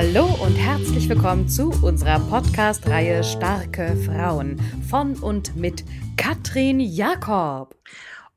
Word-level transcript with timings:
Hallo 0.00 0.26
und 0.44 0.54
herzlich 0.54 1.08
willkommen 1.08 1.48
zu 1.48 1.70
unserer 1.82 2.20
Podcast-Reihe 2.20 3.24
Starke 3.24 3.96
Frauen 3.96 4.60
von 4.88 5.16
und 5.16 5.56
mit 5.56 5.84
Katrin 6.16 6.78
Jakob. 6.78 7.74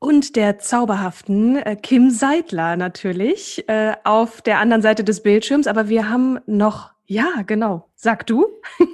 Und 0.00 0.34
der 0.34 0.58
zauberhaften 0.58 1.58
äh, 1.58 1.76
Kim 1.76 2.10
Seidler 2.10 2.74
natürlich 2.74 3.62
äh, 3.68 3.94
auf 4.02 4.42
der 4.42 4.58
anderen 4.58 4.82
Seite 4.82 5.04
des 5.04 5.22
Bildschirms. 5.22 5.68
Aber 5.68 5.88
wir 5.88 6.08
haben 6.08 6.40
noch, 6.46 6.90
ja, 7.06 7.42
genau. 7.46 7.88
Sag 7.94 8.26
du? 8.26 8.44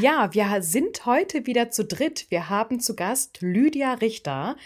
Ja, 0.00 0.34
wir 0.34 0.60
sind 0.60 1.06
heute 1.06 1.46
wieder 1.46 1.70
zu 1.70 1.84
dritt. 1.84 2.26
Wir 2.30 2.50
haben 2.50 2.80
zu 2.80 2.96
Gast 2.96 3.38
Lydia 3.40 3.94
Richter. 3.94 4.56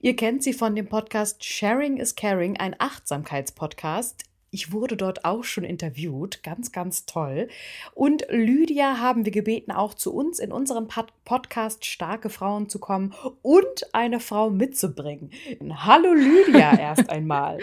Ihr 0.00 0.14
kennt 0.14 0.42
sie 0.44 0.52
von 0.52 0.76
dem 0.76 0.86
Podcast 0.86 1.44
Sharing 1.44 1.96
is 1.96 2.14
Caring, 2.14 2.56
ein 2.58 2.76
Achtsamkeitspodcast. 2.78 4.24
Ich 4.54 4.70
wurde 4.70 4.98
dort 4.98 5.24
auch 5.24 5.44
schon 5.44 5.64
interviewt, 5.64 6.42
ganz, 6.42 6.72
ganz 6.72 7.06
toll. 7.06 7.48
Und 7.94 8.26
Lydia 8.28 8.98
haben 8.98 9.24
wir 9.24 9.32
gebeten, 9.32 9.72
auch 9.72 9.94
zu 9.94 10.14
uns 10.14 10.38
in 10.38 10.52
unserem 10.52 10.88
Pod 10.88 11.10
Podcast 11.24 11.86
Starke 11.86 12.28
Frauen 12.28 12.68
zu 12.68 12.78
kommen 12.78 13.14
und 13.40 13.94
eine 13.94 14.20
Frau 14.20 14.50
mitzubringen. 14.50 15.30
Hallo 15.74 16.12
Lydia 16.12 16.74
erst 16.78 17.08
einmal. 17.08 17.60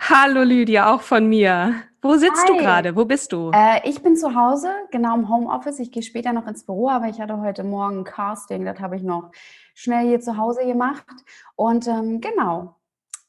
Hallo 0.00 0.42
Lydia, 0.42 0.94
auch 0.94 1.00
von 1.00 1.26
mir. 1.26 1.74
Wo 2.02 2.16
sitzt 2.16 2.46
Hi. 2.46 2.48
du 2.48 2.56
gerade? 2.58 2.96
Wo 2.96 3.06
bist 3.06 3.32
du? 3.32 3.50
Äh, 3.54 3.88
ich 3.88 4.02
bin 4.02 4.14
zu 4.14 4.34
Hause, 4.34 4.68
genau 4.90 5.14
im 5.14 5.30
Homeoffice. 5.30 5.78
Ich 5.78 5.90
gehe 5.90 6.02
später 6.02 6.34
noch 6.34 6.46
ins 6.46 6.66
Büro, 6.66 6.90
aber 6.90 7.08
ich 7.08 7.18
hatte 7.18 7.40
heute 7.40 7.64
Morgen 7.64 8.00
ein 8.00 8.04
Casting, 8.04 8.66
das 8.66 8.78
habe 8.78 8.96
ich 8.96 9.02
noch 9.02 9.30
schnell 9.72 10.06
hier 10.06 10.20
zu 10.20 10.36
Hause 10.36 10.66
gemacht. 10.66 11.06
Und 11.54 11.88
ähm, 11.88 12.20
genau, 12.20 12.76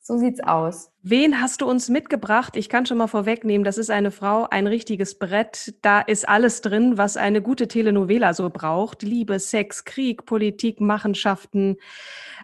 so 0.07 0.17
sieht's 0.17 0.39
aus. 0.39 0.89
Wen 1.03 1.41
hast 1.41 1.59
du 1.59 1.69
uns 1.69 1.89
mitgebracht? 1.89 2.55
Ich 2.55 2.69
kann 2.69 2.85
schon 2.85 2.97
mal 2.97 3.07
vorwegnehmen, 3.07 3.65
das 3.65 3.77
ist 3.77 3.91
eine 3.91 4.11
Frau, 4.11 4.47
ein 4.49 4.65
richtiges 4.65 5.19
Brett. 5.19 5.75
Da 5.81 5.99
ist 5.99 6.27
alles 6.27 6.61
drin, 6.61 6.97
was 6.97 7.17
eine 7.17 7.41
gute 7.41 7.67
Telenovela 7.67 8.33
so 8.33 8.49
braucht. 8.49 9.03
Liebe, 9.03 9.37
Sex, 9.37 9.83
Krieg, 9.83 10.25
Politik, 10.25 10.79
Machenschaften. 10.79 11.75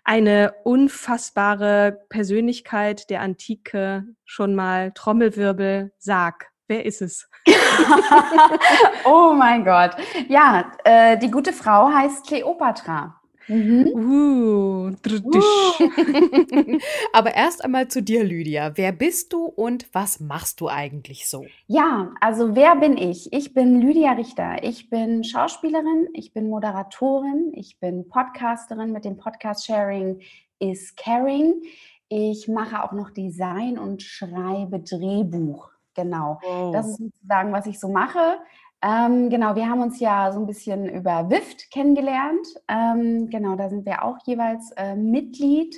Eine 0.04 0.54
unfassbare 0.66 2.02
Persönlichkeit 2.10 3.10
der 3.10 3.22
Antike. 3.22 4.04
Schon 4.26 4.56
mal 4.56 4.92
Trommelwirbel. 4.92 5.94
Sag, 5.98 6.52
wer 6.68 6.86
ist 6.86 7.02
es? 7.02 7.30
oh 9.06 9.34
mein 9.34 9.64
Gott. 9.64 9.92
Ja, 10.28 10.70
äh, 10.84 11.18
die 11.18 11.32
gute 11.32 11.54
Frau 11.54 11.90
heißt 11.90 12.28
Kleopatra. 12.28 13.22
Mhm. 13.48 13.88
Uh, 13.88 14.92
drdisch. 15.02 16.82
Aber 17.14 17.34
erst 17.34 17.64
einmal 17.64 17.88
zu 17.88 18.02
dir, 18.02 18.24
Lydia. 18.24 18.72
Wer 18.76 18.92
bist 18.92 19.34
du 19.34 19.46
und 19.46 19.88
was 19.94 20.20
machst 20.20 20.62
du 20.62 20.70
eigentlich 20.70 21.28
so? 21.28 21.46
Ja, 21.68 22.12
also 22.22 22.56
wer 22.56 22.76
bin 22.76 22.98
ich? 22.98 23.32
Ich 23.34 23.54
bin 23.54 23.82
Lydia 23.82 24.14
Richter. 24.14 24.64
Ich 24.64 24.90
bin 24.90 25.24
Schauspielerin, 25.24 26.10
ich 26.14 26.34
bin 26.34 26.50
Moderatorin, 26.50 27.52
ich 27.54 27.80
bin 27.80 28.08
Podcasterin 28.08 28.92
mit 28.92 29.06
dem 29.06 29.18
Podcast 29.18 29.66
Sharing 29.66 30.20
is 30.60 30.96
Caring. 30.96 31.62
Ich 32.10 32.48
mache 32.48 32.84
auch 32.84 32.92
noch 32.92 33.10
Design 33.10 33.78
und 33.78 34.02
schreibe 34.02 34.80
Drehbuch. 34.80 35.70
Genau. 35.96 36.40
Wow. 36.44 36.74
Das 36.74 36.88
ist 36.88 36.98
sozusagen, 36.98 37.52
was 37.52 37.66
ich 37.66 37.80
so 37.80 37.88
mache. 37.88 38.40
Ähm, 38.84 39.30
genau, 39.30 39.56
wir 39.56 39.70
haben 39.70 39.82
uns 39.82 40.00
ja 40.00 40.32
so 40.34 40.40
ein 40.40 40.46
bisschen 40.46 40.90
über 40.90 41.30
WIFT 41.30 41.72
kennengelernt. 41.72 42.46
Ähm, 42.68 43.30
genau, 43.30 43.56
da 43.56 43.70
sind 43.70 43.86
wir 43.86 44.04
auch 44.04 44.18
jeweils 44.26 44.72
äh, 44.72 44.96
Mitglied 44.96 45.78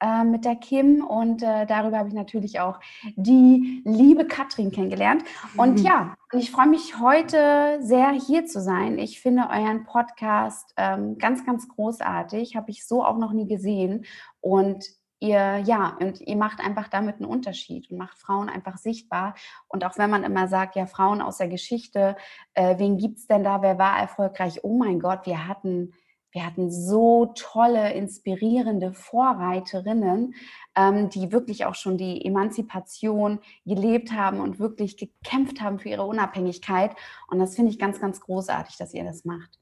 äh, 0.00 0.22
mit 0.22 0.44
der 0.44 0.54
Kim 0.56 1.04
und 1.04 1.42
äh, 1.42 1.66
darüber 1.66 1.98
habe 1.98 2.08
ich 2.08 2.14
natürlich 2.14 2.60
auch 2.60 2.78
die 3.16 3.82
liebe 3.84 4.26
Katrin 4.26 4.70
kennengelernt. 4.70 5.24
Und 5.56 5.80
Mhm. 5.80 5.84
ja, 5.84 6.14
ich 6.32 6.52
freue 6.52 6.68
mich 6.68 7.00
heute 7.00 7.78
sehr 7.80 8.10
hier 8.12 8.46
zu 8.46 8.60
sein. 8.60 8.98
Ich 8.98 9.20
finde 9.20 9.48
euren 9.50 9.84
Podcast 9.84 10.72
ähm, 10.76 11.18
ganz, 11.18 11.44
ganz 11.44 11.68
großartig. 11.68 12.54
Habe 12.54 12.70
ich 12.70 12.86
so 12.86 13.04
auch 13.04 13.18
noch 13.18 13.32
nie 13.32 13.48
gesehen. 13.48 14.04
Und 14.40 14.84
ihr, 15.24 15.58
ja, 15.64 15.96
und 16.00 16.20
ihr 16.20 16.36
macht 16.36 16.60
einfach 16.60 16.88
damit 16.88 17.16
einen 17.16 17.24
Unterschied 17.24 17.90
und 17.90 17.96
macht 17.96 18.18
Frauen 18.18 18.48
einfach 18.48 18.76
sichtbar. 18.76 19.34
Und 19.68 19.84
auch 19.84 19.96
wenn 19.98 20.10
man 20.10 20.22
immer 20.22 20.48
sagt, 20.48 20.76
ja, 20.76 20.86
Frauen 20.86 21.22
aus 21.22 21.38
der 21.38 21.48
Geschichte, 21.48 22.16
äh, 22.52 22.78
wen 22.78 22.98
gibt 22.98 23.18
es 23.18 23.26
denn 23.26 23.42
da, 23.42 23.62
wer 23.62 23.78
war 23.78 23.98
erfolgreich? 23.98 24.62
Oh 24.62 24.76
mein 24.76 25.00
Gott, 25.00 25.26
wir 25.26 25.48
hatten, 25.48 25.92
wir 26.30 26.44
hatten 26.44 26.70
so 26.70 27.32
tolle, 27.34 27.92
inspirierende 27.94 28.92
Vorreiterinnen, 28.92 30.34
ähm, 30.76 31.08
die 31.08 31.32
wirklich 31.32 31.64
auch 31.64 31.74
schon 31.74 31.96
die 31.96 32.24
Emanzipation 32.24 33.40
gelebt 33.64 34.12
haben 34.12 34.40
und 34.40 34.58
wirklich 34.58 34.96
gekämpft 34.96 35.60
haben 35.60 35.78
für 35.78 35.88
ihre 35.88 36.04
Unabhängigkeit. 36.04 36.94
Und 37.28 37.38
das 37.38 37.56
finde 37.56 37.70
ich 37.70 37.78
ganz, 37.78 38.00
ganz 38.00 38.20
großartig, 38.20 38.76
dass 38.76 38.92
ihr 38.92 39.04
das 39.04 39.24
macht. 39.24 39.58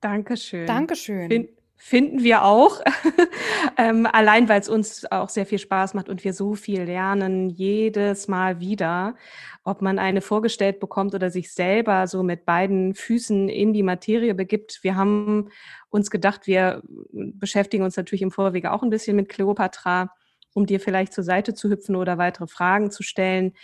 Dankeschön. 0.00 0.66
Dankeschön. 0.66 1.28
Fin 1.28 1.48
finden 1.82 2.22
wir 2.22 2.44
auch. 2.44 2.82
ähm, 3.78 4.06
allein, 4.06 4.50
weil 4.50 4.60
es 4.60 4.68
uns 4.68 5.10
auch 5.10 5.30
sehr 5.30 5.46
viel 5.46 5.58
Spaß 5.58 5.94
macht 5.94 6.10
und 6.10 6.22
wir 6.24 6.34
so 6.34 6.54
viel 6.54 6.82
lernen, 6.82 7.48
jedes 7.48 8.28
Mal 8.28 8.60
wieder, 8.60 9.16
ob 9.64 9.80
man 9.80 9.98
eine 9.98 10.20
vorgestellt 10.20 10.78
bekommt 10.78 11.14
oder 11.14 11.30
sich 11.30 11.54
selber 11.54 12.06
so 12.06 12.22
mit 12.22 12.44
beiden 12.44 12.94
Füßen 12.94 13.48
in 13.48 13.72
die 13.72 13.82
Materie 13.82 14.34
begibt. 14.34 14.80
Wir 14.82 14.94
haben 14.94 15.48
uns 15.88 16.10
gedacht, 16.10 16.46
wir 16.46 16.82
beschäftigen 17.12 17.82
uns 17.82 17.96
natürlich 17.96 18.22
im 18.22 18.30
Vorwege 18.30 18.72
auch 18.72 18.82
ein 18.82 18.90
bisschen 18.90 19.16
mit 19.16 19.30
Kleopatra, 19.30 20.12
um 20.52 20.66
dir 20.66 20.80
vielleicht 20.80 21.14
zur 21.14 21.24
Seite 21.24 21.54
zu 21.54 21.70
hüpfen 21.70 21.96
oder 21.96 22.18
weitere 22.18 22.46
Fragen 22.46 22.90
zu 22.90 23.02
stellen, 23.02 23.54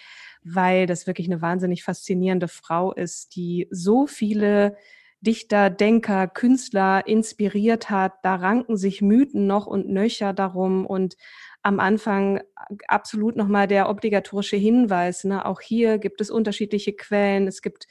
weil 0.43 0.87
das 0.87 1.07
wirklich 1.07 1.29
eine 1.29 1.43
wahnsinnig 1.43 1.85
faszinierende 1.85 2.49
Frau 2.49 2.95
ist, 2.95 3.37
die 3.37 3.69
so 3.71 4.07
viele 4.07 4.75
Dichter, 5.27 5.71
Denker, 5.71 6.29
Künstler 6.29 7.07
inspiriert 7.07 7.91
hat. 7.91 8.15
Da 8.23 8.37
ranken 8.37 8.77
sich 8.77 9.03
Mythen 9.03 9.47
noch 9.47 9.67
und 9.67 9.89
nöcher 9.89 10.33
darum 10.33 10.87
und 10.87 11.17
am 11.63 11.81
Anfang 11.81 12.41
absolut 12.87 13.35
nochmal 13.35 13.67
der 13.67 13.91
obligatorische 13.91 14.57
Hinweis. 14.57 15.25
Ne? 15.25 15.45
Auch 15.45 15.61
hier 15.61 15.99
gibt 15.99 16.21
es 16.21 16.31
unterschiedliche 16.31 16.93
Quellen, 16.93 17.49
es 17.49 17.61
gibt 17.61 17.87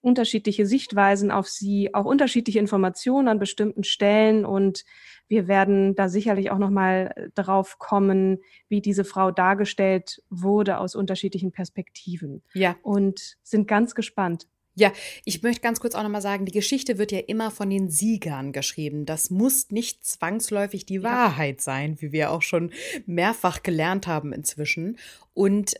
unterschiedliche 0.00 0.66
Sichtweisen 0.66 1.30
auf 1.30 1.48
sie, 1.48 1.94
auch 1.94 2.04
unterschiedliche 2.04 2.58
Informationen 2.58 3.28
an 3.28 3.38
bestimmten 3.38 3.84
Stellen 3.84 4.44
und 4.44 4.84
wir 5.28 5.46
werden 5.46 5.94
da 5.94 6.08
sicherlich 6.08 6.50
auch 6.50 6.58
nochmal 6.58 7.30
drauf 7.36 7.78
kommen, 7.78 8.38
wie 8.68 8.80
diese 8.80 9.04
Frau 9.04 9.30
dargestellt 9.30 10.20
wurde 10.28 10.78
aus 10.78 10.96
unterschiedlichen 10.96 11.52
Perspektiven 11.52 12.42
Ja, 12.52 12.74
und 12.82 13.36
sind 13.44 13.68
ganz 13.68 13.94
gespannt. 13.94 14.48
Ja, 14.74 14.92
ich 15.24 15.42
möchte 15.42 15.60
ganz 15.60 15.80
kurz 15.80 15.94
auch 15.94 16.02
nochmal 16.02 16.22
sagen, 16.22 16.46
die 16.46 16.52
Geschichte 16.52 16.96
wird 16.96 17.12
ja 17.12 17.18
immer 17.18 17.50
von 17.50 17.68
den 17.68 17.90
Siegern 17.90 18.52
geschrieben. 18.52 19.04
Das 19.04 19.30
muss 19.30 19.70
nicht 19.70 20.04
zwangsläufig 20.04 20.86
die 20.86 21.02
Wahrheit 21.02 21.60
sein, 21.60 22.00
wie 22.00 22.12
wir 22.12 22.30
auch 22.30 22.42
schon 22.42 22.72
mehrfach 23.04 23.62
gelernt 23.62 24.06
haben 24.06 24.32
inzwischen. 24.32 24.98
Und 25.34 25.74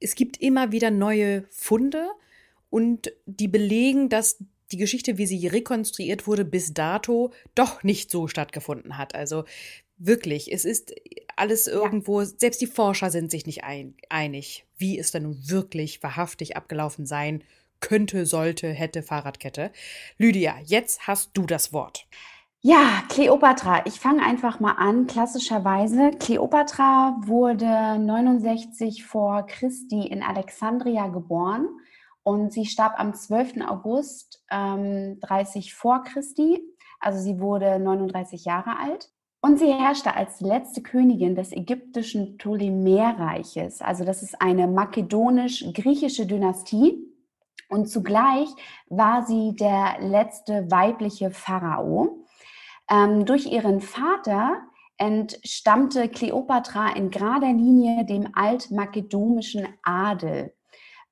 es 0.00 0.14
gibt 0.14 0.38
immer 0.38 0.72
wieder 0.72 0.90
neue 0.90 1.44
Funde 1.50 2.08
und 2.70 3.12
die 3.26 3.48
belegen, 3.48 4.08
dass 4.08 4.38
die 4.72 4.78
Geschichte, 4.78 5.18
wie 5.18 5.26
sie 5.26 5.46
rekonstruiert 5.46 6.26
wurde, 6.26 6.46
bis 6.46 6.72
dato 6.72 7.30
doch 7.54 7.82
nicht 7.82 8.10
so 8.10 8.26
stattgefunden 8.26 8.96
hat. 8.96 9.14
Also 9.14 9.44
Wirklich, 9.96 10.52
es 10.52 10.64
ist 10.64 10.92
alles 11.36 11.68
irgendwo, 11.68 12.20
ja. 12.20 12.26
selbst 12.26 12.60
die 12.60 12.66
Forscher 12.66 13.10
sind 13.10 13.30
sich 13.30 13.46
nicht 13.46 13.62
ein, 13.62 13.94
einig, 14.08 14.66
wie 14.76 14.98
es 14.98 15.12
dann 15.12 15.22
nun 15.22 15.48
wirklich 15.48 16.02
wahrhaftig 16.02 16.56
abgelaufen 16.56 17.06
sein 17.06 17.44
könnte, 17.84 18.24
sollte, 18.24 18.68
hätte, 18.68 19.02
Fahrradkette. 19.02 19.70
Lydia, 20.16 20.54
jetzt 20.64 21.06
hast 21.06 21.30
du 21.34 21.44
das 21.44 21.72
Wort. 21.72 22.06
Ja, 22.62 23.02
Kleopatra. 23.10 23.82
Ich 23.84 24.00
fange 24.00 24.24
einfach 24.24 24.58
mal 24.58 24.72
an. 24.72 25.06
Klassischerweise, 25.06 26.12
Kleopatra 26.18 27.18
wurde 27.26 27.98
69 27.98 29.04
vor 29.04 29.44
Christi 29.46 30.06
in 30.06 30.22
Alexandria 30.22 31.08
geboren 31.08 31.68
und 32.22 32.54
sie 32.54 32.64
starb 32.64 32.98
am 32.98 33.12
12. 33.12 33.60
August 33.68 34.42
ähm, 34.50 35.20
30 35.20 35.74
vor 35.74 36.04
Christi. 36.04 36.62
Also 37.00 37.18
sie 37.20 37.38
wurde 37.38 37.78
39 37.78 38.46
Jahre 38.46 38.78
alt. 38.78 39.10
Und 39.42 39.58
sie 39.58 39.70
herrschte 39.70 40.16
als 40.16 40.40
letzte 40.40 40.80
Königin 40.82 41.34
des 41.34 41.52
ägyptischen 41.52 42.38
Ptolemäerreiches. 42.38 43.82
Also 43.82 44.06
das 44.06 44.22
ist 44.22 44.40
eine 44.40 44.68
makedonisch-griechische 44.68 46.24
Dynastie. 46.24 47.13
Und 47.68 47.88
zugleich 47.88 48.48
war 48.88 49.26
sie 49.26 49.54
der 49.56 49.96
letzte 50.00 50.70
weibliche 50.70 51.30
Pharao. 51.30 52.24
Ähm, 52.90 53.24
durch 53.24 53.46
ihren 53.46 53.80
Vater 53.80 54.62
entstammte 54.96 56.08
Kleopatra 56.08 56.94
in 56.94 57.10
gerader 57.10 57.52
Linie 57.52 58.04
dem 58.04 58.28
altmakedonischen 58.34 59.66
Adel. 59.82 60.54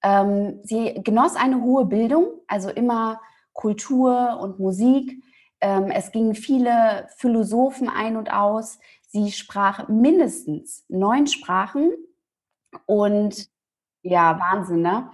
Ähm, 0.02 0.60
sie 0.62 1.00
genoss 1.02 1.36
eine 1.36 1.62
hohe 1.62 1.86
Bildung, 1.86 2.40
also 2.46 2.70
immer 2.70 3.20
Kultur 3.52 4.38
und 4.40 4.58
Musik. 4.58 5.22
Ähm, 5.60 5.90
es 5.90 6.10
gingen 6.10 6.34
viele 6.34 7.08
Philosophen 7.16 7.88
ein 7.88 8.16
und 8.16 8.32
aus. 8.32 8.78
Sie 9.08 9.30
sprach 9.30 9.88
mindestens 9.88 10.84
neun 10.88 11.26
Sprachen 11.26 11.92
und 12.86 13.48
ja, 14.02 14.38
Wahnsinn, 14.38 14.82
ne? 14.82 15.10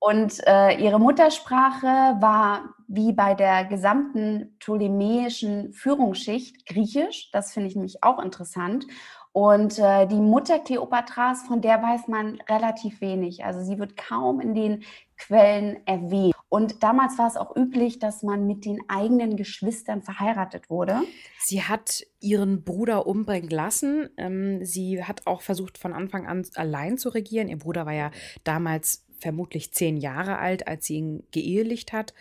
Und 0.00 0.40
äh, 0.46 0.76
ihre 0.82 0.98
Muttersprache 0.98 1.86
war 1.86 2.74
wie 2.88 3.12
bei 3.12 3.34
der 3.34 3.66
gesamten 3.66 4.56
ptolemäischen 4.58 5.72
Führungsschicht 5.74 6.66
Griechisch. 6.66 7.30
Das 7.32 7.52
finde 7.52 7.68
ich 7.68 7.76
nämlich 7.76 8.02
auch 8.02 8.18
interessant. 8.18 8.86
Und 9.32 9.78
äh, 9.78 10.06
die 10.06 10.16
Mutter 10.16 10.58
Kleopatras, 10.58 11.42
von 11.46 11.60
der 11.60 11.82
weiß 11.82 12.08
man 12.08 12.40
relativ 12.48 13.00
wenig. 13.00 13.44
Also 13.44 13.62
sie 13.62 13.78
wird 13.78 13.96
kaum 13.96 14.40
in 14.40 14.54
den 14.54 14.82
Quellen 15.18 15.86
erwähnt. 15.86 16.34
Und 16.48 16.82
damals 16.82 17.16
war 17.16 17.28
es 17.28 17.36
auch 17.36 17.54
üblich, 17.54 18.00
dass 18.00 18.24
man 18.24 18.46
mit 18.46 18.64
den 18.64 18.80
eigenen 18.88 19.36
Geschwistern 19.36 20.02
verheiratet 20.02 20.68
wurde. 20.68 20.96
Sie 21.38 21.62
hat 21.62 22.02
ihren 22.18 22.64
Bruder 22.64 23.06
umbringen 23.06 23.50
lassen. 23.50 24.08
Ähm, 24.16 24.64
sie 24.64 25.04
hat 25.04 25.26
auch 25.26 25.42
versucht, 25.42 25.78
von 25.78 25.92
Anfang 25.92 26.26
an 26.26 26.44
allein 26.56 26.98
zu 26.98 27.10
regieren. 27.10 27.48
Ihr 27.48 27.58
Bruder 27.58 27.86
war 27.86 27.92
ja 27.92 28.10
damals 28.42 29.06
vermutlich 29.20 29.72
zehn 29.72 29.96
Jahre 29.96 30.38
alt, 30.38 30.66
als 30.66 30.86
sie 30.86 30.96
ihn 30.96 31.22
geehelicht 31.30 31.92
hat. 31.92 32.14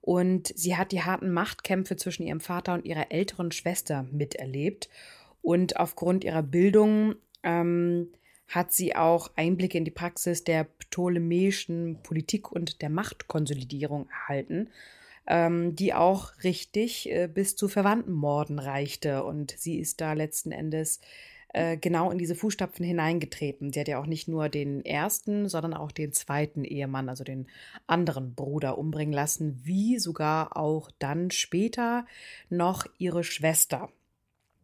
Und 0.00 0.52
sie 0.56 0.76
hat 0.76 0.92
die 0.92 1.02
harten 1.02 1.32
Machtkämpfe 1.32 1.96
zwischen 1.96 2.24
ihrem 2.24 2.40
Vater 2.40 2.74
und 2.74 2.84
ihrer 2.84 3.10
älteren 3.10 3.52
Schwester 3.52 4.06
miterlebt. 4.12 4.88
Und 5.40 5.76
aufgrund 5.76 6.24
ihrer 6.24 6.42
Bildung 6.42 7.14
ähm, 7.42 8.08
hat 8.48 8.72
sie 8.72 8.94
auch 8.94 9.30
Einblicke 9.36 9.78
in 9.78 9.84
die 9.84 9.90
Praxis 9.90 10.44
der 10.44 10.64
ptolemäischen 10.64 11.98
Politik 12.02 12.52
und 12.52 12.82
der 12.82 12.90
Machtkonsolidierung 12.90 14.08
erhalten, 14.10 14.68
ähm, 15.26 15.74
die 15.74 15.94
auch 15.94 16.32
richtig 16.44 17.10
äh, 17.10 17.26
bis 17.26 17.56
zu 17.56 17.68
Verwandtenmorden 17.68 18.58
reichte. 18.58 19.24
Und 19.24 19.54
sie 19.56 19.78
ist 19.78 20.00
da 20.00 20.12
letzten 20.12 20.52
Endes 20.52 21.00
äh, 21.54 21.76
genau 21.76 22.10
in 22.10 22.18
diese 22.18 22.34
Fußstapfen 22.34 22.84
hineingetreten. 22.84 23.72
Sie 23.72 23.78
hat 23.78 23.88
ja 23.88 24.00
auch 24.00 24.06
nicht 24.06 24.26
nur 24.26 24.48
den 24.48 24.84
ersten, 24.84 25.48
sondern 25.48 25.72
auch 25.72 25.92
den 25.92 26.12
zweiten 26.12 26.64
Ehemann, 26.64 27.08
also 27.08 27.22
den 27.22 27.46
anderen 27.86 28.34
Bruder, 28.34 28.76
umbringen 28.76 29.14
lassen, 29.14 29.60
wie 29.62 29.98
sogar 29.98 30.56
auch 30.56 30.90
dann 30.98 31.30
später 31.30 32.06
noch 32.50 32.86
ihre 32.98 33.22
Schwester. 33.22 33.88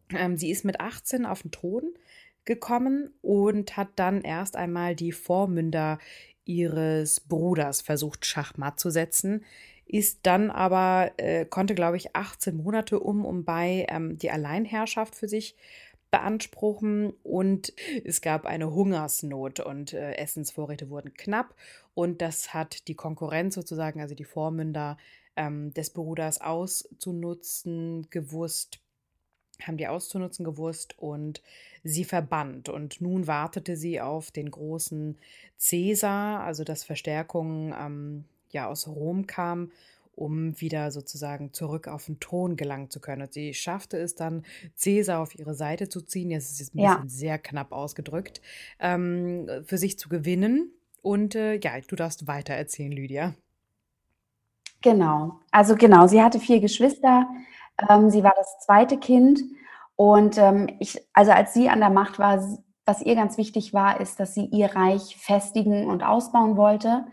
Ähm, 0.09 0.35
sie 0.35 0.51
ist 0.51 0.65
mit 0.65 0.81
18 0.81 1.25
auf 1.25 1.43
den 1.43 1.51
Thron 1.51 1.93
gekommen 2.43 3.13
und 3.21 3.77
hat 3.77 3.89
dann 3.95 4.21
erst 4.21 4.57
einmal 4.57 4.93
die 4.93 5.13
Vormünder 5.13 5.97
ihres 6.43 7.21
Bruders 7.21 7.81
versucht 7.81 8.25
schachmatt 8.25 8.79
zu 8.79 8.89
setzen, 8.89 9.45
ist 9.85 10.19
dann 10.23 10.49
aber, 10.49 11.11
äh, 11.17 11.45
konnte, 11.45 11.75
glaube 11.75 11.97
ich, 11.97 12.15
18 12.15 12.55
Monate 12.57 12.99
um 12.99 13.23
und 13.25 13.45
bei 13.45 13.85
ähm, 13.89 14.17
die 14.17 14.31
Alleinherrschaft 14.31 15.15
für 15.15 15.29
sich 15.29 15.55
beanspruchen 16.11 17.13
und 17.23 17.73
es 18.03 18.21
gab 18.21 18.45
eine 18.45 18.71
Hungersnot 18.71 19.61
und 19.61 19.93
äh, 19.93 20.15
Essensvorräte 20.15 20.89
wurden 20.89 21.13
knapp 21.13 21.55
und 21.93 22.21
das 22.21 22.53
hat 22.53 22.87
die 22.87 22.95
Konkurrenz 22.95 23.55
sozusagen, 23.55 24.01
also 24.01 24.15
die 24.15 24.25
Vormünder 24.25 24.97
ähm, 25.35 25.73
des 25.73 25.91
Bruders 25.91 26.41
auszunutzen 26.41 28.07
gewusst, 28.09 28.79
haben 29.61 29.77
die 29.77 29.87
auszunutzen 29.87 30.43
gewusst 30.43 30.97
und 30.97 31.41
sie 31.83 32.03
verbannt. 32.03 32.69
Und 32.69 33.01
nun 33.01 33.27
wartete 33.27 33.75
sie 33.75 34.01
auf 34.01 34.31
den 34.31 34.51
großen 34.51 35.17
Cäsar, 35.57 36.41
also 36.41 36.63
dass 36.63 36.83
Verstärkungen 36.83 37.73
ähm, 37.77 38.25
ja 38.51 38.67
aus 38.67 38.87
Rom 38.87 39.27
kam 39.27 39.71
um 40.21 40.59
wieder 40.61 40.91
sozusagen 40.91 41.53
zurück 41.53 41.87
auf 41.87 42.05
den 42.05 42.19
Thron 42.19 42.55
gelangen 42.55 42.89
zu 42.89 42.99
können. 42.99 43.23
Und 43.23 43.33
sie 43.33 43.53
schaffte 43.53 43.97
es 43.97 44.15
dann, 44.15 44.43
Cäsar 44.75 45.19
auf 45.19 45.37
ihre 45.37 45.55
Seite 45.55 45.89
zu 45.89 46.01
ziehen, 46.01 46.31
jetzt 46.31 46.51
ist 46.51 46.61
es 46.61 46.73
ein 46.73 46.79
ja. 46.79 46.95
bisschen 46.95 47.09
sehr 47.09 47.39
knapp 47.39 47.71
ausgedrückt, 47.71 48.41
ähm, 48.79 49.49
für 49.65 49.77
sich 49.77 49.97
zu 49.97 50.09
gewinnen. 50.09 50.71
Und 51.01 51.35
äh, 51.35 51.55
ja, 51.55 51.71
du 51.87 51.95
darfst 51.95 52.27
weiter 52.27 52.53
erzählen, 52.53 52.91
Lydia. 52.91 53.33
Genau, 54.81 55.39
also 55.51 55.75
genau, 55.75 56.07
sie 56.07 56.21
hatte 56.21 56.39
vier 56.39 56.59
Geschwister, 56.59 57.27
ähm, 57.89 58.09
sie 58.09 58.23
war 58.23 58.33
das 58.35 58.59
zweite 58.65 58.97
Kind 58.97 59.41
und 59.95 60.39
ähm, 60.39 60.67
ich, 60.79 60.99
also 61.13 61.31
als 61.31 61.53
sie 61.53 61.69
an 61.69 61.79
der 61.79 61.91
Macht 61.91 62.17
war, 62.17 62.43
was 62.85 63.01
ihr 63.03 63.13
ganz 63.13 63.37
wichtig 63.37 63.75
war, 63.75 64.01
ist, 64.01 64.19
dass 64.19 64.33
sie 64.33 64.45
ihr 64.45 64.75
Reich 64.75 65.17
festigen 65.17 65.87
und 65.87 66.01
ausbauen 66.01 66.57
wollte. 66.57 67.05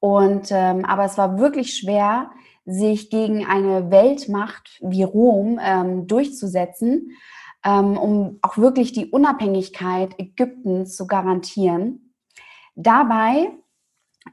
Und 0.00 0.48
ähm, 0.50 0.84
aber 0.84 1.04
es 1.04 1.18
war 1.18 1.38
wirklich 1.38 1.76
schwer, 1.76 2.30
sich 2.64 3.10
gegen 3.10 3.46
eine 3.46 3.90
Weltmacht 3.90 4.78
wie 4.82 5.04
Rom 5.04 5.60
ähm, 5.62 6.06
durchzusetzen, 6.06 7.12
ähm, 7.64 7.96
um 7.96 8.38
auch 8.42 8.58
wirklich 8.58 8.92
die 8.92 9.06
Unabhängigkeit 9.06 10.18
Ägyptens 10.18 10.96
zu 10.96 11.06
garantieren. 11.06 12.12
Dabei 12.74 13.52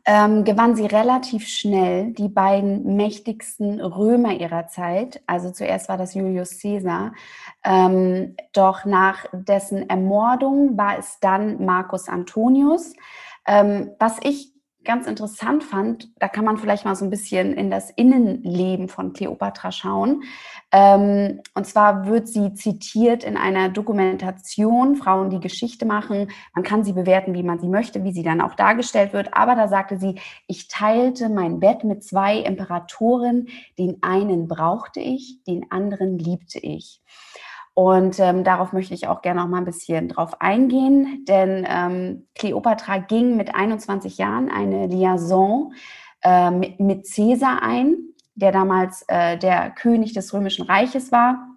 ähm, 0.05 0.43
gewann 0.43 0.75
sie 0.75 0.85
relativ 0.85 1.47
schnell 1.47 2.11
die 2.13 2.27
beiden 2.27 2.95
mächtigsten 2.95 3.79
Römer 3.79 4.33
ihrer 4.33 4.67
Zeit. 4.67 5.21
Also 5.27 5.51
zuerst 5.51 5.87
war 5.87 5.97
das 5.97 6.15
Julius 6.15 6.59
Caesar, 6.59 7.13
ähm, 7.63 8.35
doch 8.51 8.85
nach 8.85 9.25
dessen 9.31 9.89
Ermordung 9.89 10.77
war 10.77 10.97
es 10.97 11.19
dann 11.21 11.63
Marcus 11.63 12.09
Antonius. 12.09 12.93
Ähm, 13.45 13.91
was 13.99 14.17
ich 14.23 14.52
ganz 14.83 15.07
interessant 15.07 15.63
fand, 15.63 16.09
da 16.19 16.27
kann 16.27 16.45
man 16.45 16.57
vielleicht 16.57 16.85
mal 16.85 16.95
so 16.95 17.05
ein 17.05 17.09
bisschen 17.09 17.53
in 17.53 17.69
das 17.69 17.89
Innenleben 17.89 18.89
von 18.89 19.13
Kleopatra 19.13 19.71
schauen. 19.71 20.23
Ähm, 20.71 21.41
und 21.53 21.65
zwar 21.65 22.07
wird 22.07 22.27
sie 22.27 22.53
zitiert 22.53 23.23
in 23.23 23.37
einer 23.37 23.69
Dokumentation, 23.69 24.95
Frauen, 24.95 25.29
die 25.29 25.39
Geschichte 25.39 25.85
machen. 25.85 26.31
Man 26.53 26.63
kann 26.63 26.83
sie 26.83 26.93
bewerten, 26.93 27.33
wie 27.33 27.43
man 27.43 27.59
sie 27.59 27.67
möchte, 27.67 28.03
wie 28.03 28.11
sie 28.11 28.23
dann 28.23 28.41
auch 28.41 28.55
dargestellt 28.55 29.13
wird. 29.13 29.33
Aber 29.33 29.55
da 29.55 29.67
sagte 29.67 29.97
sie, 29.97 30.19
ich 30.47 30.67
teilte 30.67 31.29
mein 31.29 31.59
Bett 31.59 31.83
mit 31.83 32.03
zwei 32.03 32.37
Imperatoren. 32.37 33.47
Den 33.77 33.97
einen 34.01 34.47
brauchte 34.47 34.99
ich, 34.99 35.43
den 35.47 35.71
anderen 35.71 36.17
liebte 36.17 36.59
ich. 36.59 37.01
Und 37.75 38.19
ähm, 38.19 38.43
darauf 38.43 38.71
möchte 38.71 38.93
ich 38.93 39.07
auch 39.07 39.21
gerne 39.21 39.41
noch 39.41 39.47
mal 39.47 39.57
ein 39.57 39.65
bisschen 39.65 40.07
drauf 40.07 40.39
eingehen, 40.41 41.25
denn 41.27 41.65
ähm, 41.67 42.27
Kleopatra 42.35 42.99
ging 42.99 43.35
mit 43.35 43.55
21 43.55 44.19
Jahren 44.19 44.51
eine 44.51 44.85
Liaison 44.85 45.73
äh, 46.23 46.51
mit, 46.51 46.79
mit 46.79 47.11
Caesar 47.11 47.63
ein, 47.63 47.97
der 48.35 48.51
damals 48.51 49.03
äh, 49.07 49.37
der 49.37 49.71
König 49.71 50.13
des 50.13 50.31
Römischen 50.33 50.65
Reiches 50.65 51.11
war. 51.11 51.47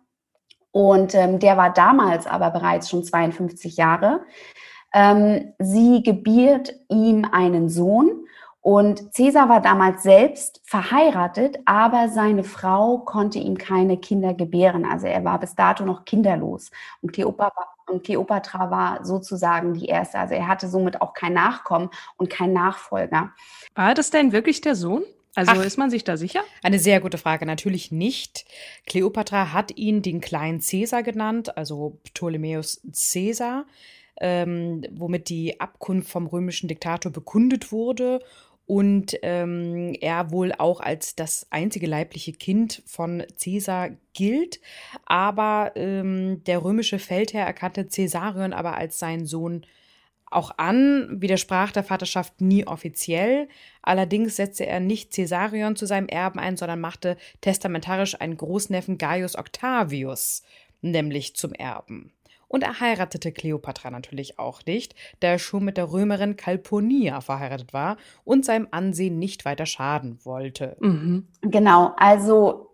Und 0.70 1.14
ähm, 1.14 1.38
der 1.38 1.56
war 1.58 1.72
damals 1.72 2.26
aber 2.26 2.50
bereits 2.50 2.88
schon 2.88 3.04
52 3.04 3.76
Jahre. 3.76 4.20
Ähm, 4.94 5.52
sie 5.58 6.02
gebiert 6.02 6.74
ihm 6.88 7.26
einen 7.30 7.68
Sohn 7.68 8.26
und 8.66 9.12
Caesar 9.14 9.48
war 9.48 9.60
damals 9.60 10.02
selbst 10.02 10.60
verheiratet, 10.64 11.60
aber 11.66 12.08
seine 12.08 12.42
Frau 12.42 12.98
konnte 12.98 13.38
ihm 13.38 13.56
keine 13.56 13.96
Kinder 13.96 14.34
gebären. 14.34 14.84
Also 14.84 15.06
er 15.06 15.22
war 15.22 15.38
bis 15.38 15.54
dato 15.54 15.84
noch 15.84 16.04
kinderlos. 16.04 16.72
Und 17.00 17.12
Kleopatra, 17.12 17.64
und 17.88 18.02
Kleopatra 18.02 18.68
war 18.68 19.04
sozusagen 19.04 19.74
die 19.74 19.86
erste. 19.86 20.18
Also 20.18 20.34
er 20.34 20.48
hatte 20.48 20.66
somit 20.66 21.00
auch 21.00 21.12
kein 21.12 21.34
Nachkommen 21.34 21.90
und 22.16 22.28
kein 22.28 22.52
Nachfolger. 22.52 23.30
War 23.76 23.94
das 23.94 24.10
denn 24.10 24.32
wirklich 24.32 24.62
der 24.62 24.74
Sohn? 24.74 25.04
Also 25.36 25.52
Ach. 25.52 25.64
ist 25.64 25.78
man 25.78 25.90
sich 25.90 26.02
da 26.02 26.16
sicher? 26.16 26.42
Eine 26.64 26.80
sehr 26.80 27.00
gute 27.00 27.18
Frage. 27.18 27.46
Natürlich 27.46 27.92
nicht. 27.92 28.46
Kleopatra 28.88 29.52
hat 29.52 29.76
ihn 29.76 30.02
den 30.02 30.20
kleinen 30.20 30.60
Cäsar 30.60 31.04
genannt, 31.04 31.56
also 31.56 32.00
Ptolemäus 32.02 32.80
Caesar, 32.92 33.64
ähm, 34.20 34.82
womit 34.90 35.28
die 35.28 35.60
Abkunft 35.60 36.10
vom 36.10 36.26
römischen 36.26 36.66
Diktator 36.66 37.12
bekundet 37.12 37.70
wurde 37.70 38.18
und 38.66 39.16
ähm, 39.22 39.94
er 40.00 40.32
wohl 40.32 40.52
auch 40.52 40.80
als 40.80 41.14
das 41.14 41.46
einzige 41.50 41.86
leibliche 41.86 42.32
Kind 42.32 42.82
von 42.84 43.24
Caesar 43.40 43.90
gilt. 44.12 44.60
Aber 45.04 45.72
ähm, 45.76 46.42
der 46.44 46.62
römische 46.64 46.98
Feldherr 46.98 47.46
erkannte 47.46 47.86
Caesarion 47.86 48.52
aber 48.52 48.76
als 48.76 48.98
seinen 48.98 49.26
Sohn 49.26 49.64
auch 50.28 50.50
an, 50.58 51.06
widersprach 51.20 51.70
der 51.70 51.84
Vaterschaft 51.84 52.40
nie 52.40 52.66
offiziell. 52.66 53.48
Allerdings 53.82 54.34
setzte 54.34 54.66
er 54.66 54.80
nicht 54.80 55.14
Caesarion 55.14 55.76
zu 55.76 55.86
seinem 55.86 56.08
Erben 56.08 56.40
ein, 56.40 56.56
sondern 56.56 56.80
machte 56.80 57.16
testamentarisch 57.40 58.20
einen 58.20 58.36
Großneffen 58.36 58.98
Gaius 58.98 59.36
Octavius 59.36 60.42
nämlich 60.82 61.36
zum 61.36 61.52
Erben. 61.52 62.12
Und 62.48 62.62
er 62.62 62.80
heiratete 62.80 63.32
Kleopatra 63.32 63.90
natürlich 63.90 64.38
auch 64.38 64.64
nicht, 64.66 64.94
da 65.20 65.28
er 65.28 65.38
schon 65.38 65.64
mit 65.64 65.76
der 65.76 65.90
Römerin 65.90 66.36
Calpurnia 66.36 67.20
verheiratet 67.20 67.72
war 67.72 67.96
und 68.24 68.44
seinem 68.44 68.68
Ansehen 68.70 69.18
nicht 69.18 69.44
weiter 69.44 69.66
schaden 69.66 70.18
wollte. 70.24 70.76
Mhm. 70.80 71.26
Genau, 71.42 71.92
also 71.96 72.70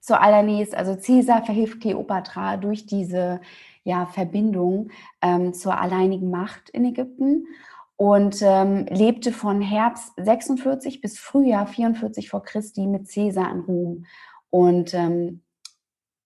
zuallererst, 0.00 0.74
also 0.74 0.96
Caesar 0.96 1.44
verhilft 1.44 1.80
Kleopatra 1.80 2.56
durch 2.58 2.86
diese 2.86 3.40
ja, 3.84 4.06
Verbindung 4.06 4.90
ähm, 5.22 5.54
zur 5.54 5.80
alleinigen 5.80 6.30
Macht 6.30 6.70
in 6.70 6.84
Ägypten 6.84 7.46
und 7.96 8.42
ähm, 8.42 8.86
lebte 8.90 9.32
von 9.32 9.60
Herbst 9.60 10.12
46 10.16 11.00
bis 11.00 11.18
Frühjahr 11.18 11.66
44 11.66 12.30
vor 12.30 12.42
Christi 12.42 12.86
mit 12.86 13.08
Caesar 13.08 13.50
in 13.50 13.60
Rom. 13.60 14.06
Und 14.50 14.92
ähm, 14.92 15.40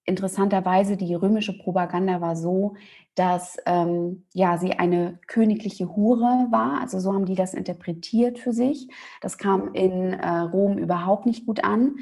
interessanterweise, 0.06 0.96
die 0.96 1.14
römische 1.14 1.56
Propaganda 1.58 2.20
war 2.20 2.36
so, 2.36 2.74
dass 3.16 3.56
ähm, 3.66 4.24
ja, 4.32 4.56
sie 4.58 4.72
eine 4.72 5.18
königliche 5.26 5.96
Hure 5.96 6.46
war. 6.50 6.80
Also 6.80 7.00
so 7.00 7.12
haben 7.12 7.26
die 7.26 7.34
das 7.34 7.54
interpretiert 7.54 8.38
für 8.38 8.52
sich. 8.52 8.88
Das 9.20 9.36
kam 9.36 9.74
in 9.74 10.12
äh, 10.12 10.38
Rom 10.40 10.78
überhaupt 10.78 11.26
nicht 11.26 11.46
gut 11.46 11.64
an. 11.64 11.96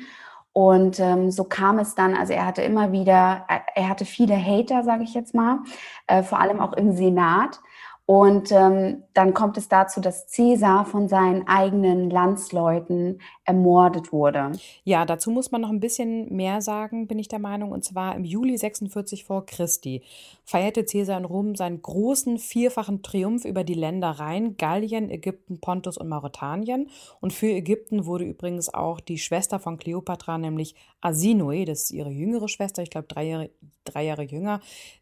Und 0.52 1.00
ähm, 1.00 1.32
so 1.32 1.44
kam 1.44 1.80
es 1.80 1.96
dann, 1.96 2.14
also 2.14 2.32
er 2.32 2.46
hatte 2.46 2.62
immer 2.62 2.92
wieder, 2.92 3.44
er 3.74 3.88
hatte 3.88 4.04
viele 4.04 4.36
Hater, 4.36 4.84
sage 4.84 5.02
ich 5.02 5.12
jetzt 5.12 5.34
mal, 5.34 5.58
äh, 6.06 6.22
vor 6.22 6.38
allem 6.40 6.60
auch 6.60 6.74
im 6.74 6.92
Senat. 6.92 7.60
Und 8.06 8.52
ähm, 8.52 9.04
dann 9.14 9.32
kommt 9.32 9.56
es 9.56 9.68
dazu, 9.68 10.00
dass 10.00 10.30
Caesar 10.30 10.84
von 10.84 11.08
seinen 11.08 11.48
eigenen 11.48 12.10
Landsleuten 12.10 13.20
ermordet 13.44 14.12
wurde. 14.12 14.52
Ja, 14.84 15.04
dazu 15.04 15.30
muss 15.30 15.50
man 15.50 15.60
noch 15.60 15.70
ein 15.70 15.80
bisschen 15.80 16.34
mehr 16.34 16.62
sagen, 16.62 17.06
bin 17.06 17.18
ich 17.18 17.28
der 17.28 17.38
Meinung. 17.38 17.72
Und 17.72 17.84
zwar 17.84 18.14
im 18.14 18.24
Juli 18.24 18.56
46 18.56 19.24
vor 19.24 19.44
Christi 19.44 20.02
feierte 20.44 20.84
Caesar 20.84 21.18
in 21.18 21.24
Rom 21.24 21.54
seinen 21.54 21.82
großen 21.82 22.38
vierfachen 22.38 23.02
Triumph 23.02 23.44
über 23.44 23.64
die 23.64 23.74
Ländereien 23.74 24.56
Gallien, 24.56 25.10
Ägypten, 25.10 25.60
Pontus 25.60 25.98
und 25.98 26.08
Mauretanien. 26.08 26.88
Und 27.20 27.32
für 27.32 27.48
Ägypten 27.48 28.06
wurde 28.06 28.24
übrigens 28.24 28.72
auch 28.72 29.00
die 29.00 29.18
Schwester 29.18 29.58
von 29.58 29.78
Kleopatra, 29.78 30.38
nämlich 30.38 30.74
Asinoi, 31.00 31.64
das 31.64 31.84
ist 31.84 31.90
ihre 31.90 32.10
jüngere 32.10 32.48
Schwester, 32.48 32.82
ich 32.82 32.90
glaube 32.90 33.08
drei 33.08 33.24
Jahre, 33.24 33.50
drei 33.84 34.04
Jahre 34.04 34.22
jünger, 34.22 34.60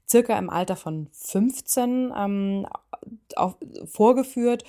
circa 0.09 0.37
im 0.37 0.51
Alter 0.51 0.77
von 0.77 1.09
15 1.13 2.13
ähm, 2.17 2.67
auf, 3.37 3.57
vorgeführt 3.87 4.65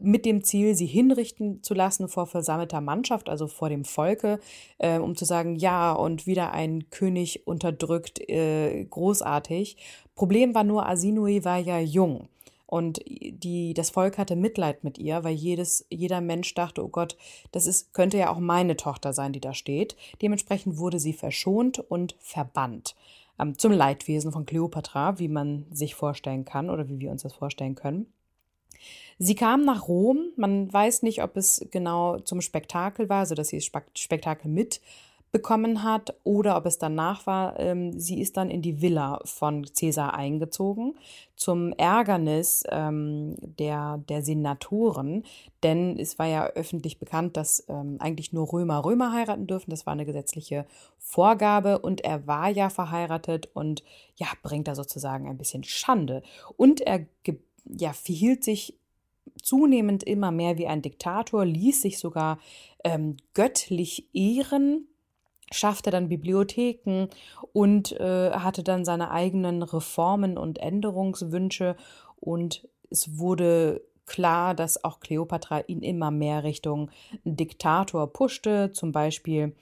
mit 0.00 0.24
dem 0.24 0.42
Ziel, 0.44 0.74
sie 0.74 0.86
hinrichten 0.86 1.62
zu 1.62 1.74
lassen 1.74 2.08
vor 2.08 2.26
versammelter 2.26 2.80
Mannschaft, 2.80 3.28
also 3.28 3.46
vor 3.46 3.68
dem 3.68 3.84
Volke, 3.84 4.38
äh, 4.78 4.98
um 4.98 5.16
zu 5.16 5.24
sagen, 5.24 5.56
ja, 5.56 5.92
und 5.92 6.26
wieder 6.26 6.52
ein 6.52 6.90
König 6.90 7.46
unterdrückt, 7.46 8.20
äh, 8.28 8.84
großartig. 8.84 9.76
Problem 10.14 10.54
war 10.54 10.64
nur, 10.64 10.86
Asinui 10.86 11.44
war 11.44 11.58
ja 11.58 11.78
jung. 11.78 12.28
Und 12.66 13.00
die, 13.06 13.74
das 13.74 13.90
Volk 13.90 14.18
hatte 14.18 14.34
Mitleid 14.34 14.82
mit 14.82 14.98
ihr, 14.98 15.22
weil 15.22 15.34
jedes, 15.34 15.86
jeder 15.88 16.20
Mensch 16.20 16.52
dachte, 16.54 16.84
oh 16.84 16.88
Gott, 16.88 17.16
das 17.52 17.66
ist, 17.66 17.94
könnte 17.94 18.18
ja 18.18 18.30
auch 18.30 18.40
meine 18.40 18.76
Tochter 18.76 19.12
sein, 19.12 19.32
die 19.32 19.40
da 19.40 19.54
steht. 19.54 19.96
Dementsprechend 20.20 20.76
wurde 20.78 20.98
sie 20.98 21.12
verschont 21.12 21.78
und 21.78 22.16
verbannt. 22.18 22.96
Ähm, 23.38 23.56
zum 23.56 23.70
Leidwesen 23.70 24.32
von 24.32 24.46
Kleopatra, 24.46 25.18
wie 25.20 25.28
man 25.28 25.66
sich 25.70 25.94
vorstellen 25.94 26.44
kann 26.44 26.68
oder 26.68 26.88
wie 26.88 26.98
wir 26.98 27.12
uns 27.12 27.22
das 27.22 27.34
vorstellen 27.34 27.76
können. 27.76 28.12
Sie 29.18 29.34
kam 29.34 29.64
nach 29.64 29.88
Rom. 29.88 30.30
Man 30.36 30.72
weiß 30.72 31.02
nicht, 31.02 31.22
ob 31.22 31.36
es 31.36 31.66
genau 31.70 32.18
zum 32.18 32.40
Spektakel 32.40 33.08
war, 33.08 33.20
also 33.20 33.34
dass 33.34 33.48
sie 33.48 33.56
das 33.56 33.70
Spektakel 33.94 34.50
mitbekommen 34.50 35.82
hat 35.82 36.14
oder 36.22 36.56
ob 36.56 36.66
es 36.66 36.78
danach 36.78 37.26
war. 37.26 37.58
Ähm, 37.58 37.98
sie 37.98 38.20
ist 38.20 38.36
dann 38.36 38.50
in 38.50 38.60
die 38.60 38.82
Villa 38.82 39.20
von 39.24 39.64
Caesar 39.64 40.14
eingezogen, 40.14 40.96
zum 41.36 41.72
Ärgernis 41.74 42.64
ähm, 42.70 43.36
der, 43.40 44.02
der 44.08 44.22
Senatoren, 44.22 45.24
denn 45.62 45.98
es 45.98 46.18
war 46.18 46.26
ja 46.26 46.46
öffentlich 46.46 46.98
bekannt, 46.98 47.36
dass 47.36 47.64
ähm, 47.68 47.96
eigentlich 48.00 48.32
nur 48.32 48.52
Römer 48.52 48.84
Römer 48.84 49.12
heiraten 49.12 49.46
dürfen. 49.46 49.70
Das 49.70 49.86
war 49.86 49.92
eine 49.92 50.06
gesetzliche 50.06 50.66
Vorgabe 50.98 51.78
und 51.78 52.02
er 52.02 52.26
war 52.26 52.48
ja 52.48 52.70
verheiratet 52.70 53.48
und 53.54 53.82
ja, 54.16 54.26
bringt 54.42 54.68
da 54.68 54.74
sozusagen 54.74 55.28
ein 55.28 55.38
bisschen 55.38 55.64
Schande. 55.64 56.22
Und 56.56 56.80
er 56.80 57.06
ja, 57.68 57.92
verhielt 57.92 58.44
sich 58.44 58.78
zunehmend 59.42 60.02
immer 60.02 60.30
mehr 60.30 60.58
wie 60.58 60.66
ein 60.66 60.82
Diktator, 60.82 61.44
ließ 61.44 61.82
sich 61.82 61.98
sogar 61.98 62.38
ähm, 62.84 63.16
göttlich 63.34 64.08
ehren, 64.12 64.88
schaffte 65.52 65.90
dann 65.90 66.08
Bibliotheken 66.08 67.08
und 67.52 67.92
äh, 68.00 68.30
hatte 68.32 68.62
dann 68.62 68.84
seine 68.84 69.10
eigenen 69.10 69.62
Reformen 69.62 70.38
und 70.38 70.58
Änderungswünsche. 70.58 71.76
Und 72.16 72.68
es 72.90 73.18
wurde 73.18 73.82
klar, 74.06 74.54
dass 74.54 74.82
auch 74.84 75.00
Kleopatra 75.00 75.60
ihn 75.66 75.82
immer 75.82 76.10
mehr 76.10 76.44
Richtung 76.44 76.90
Diktator 77.24 78.12
pushte, 78.12 78.72
zum 78.72 78.92
Beispiel 78.92 79.54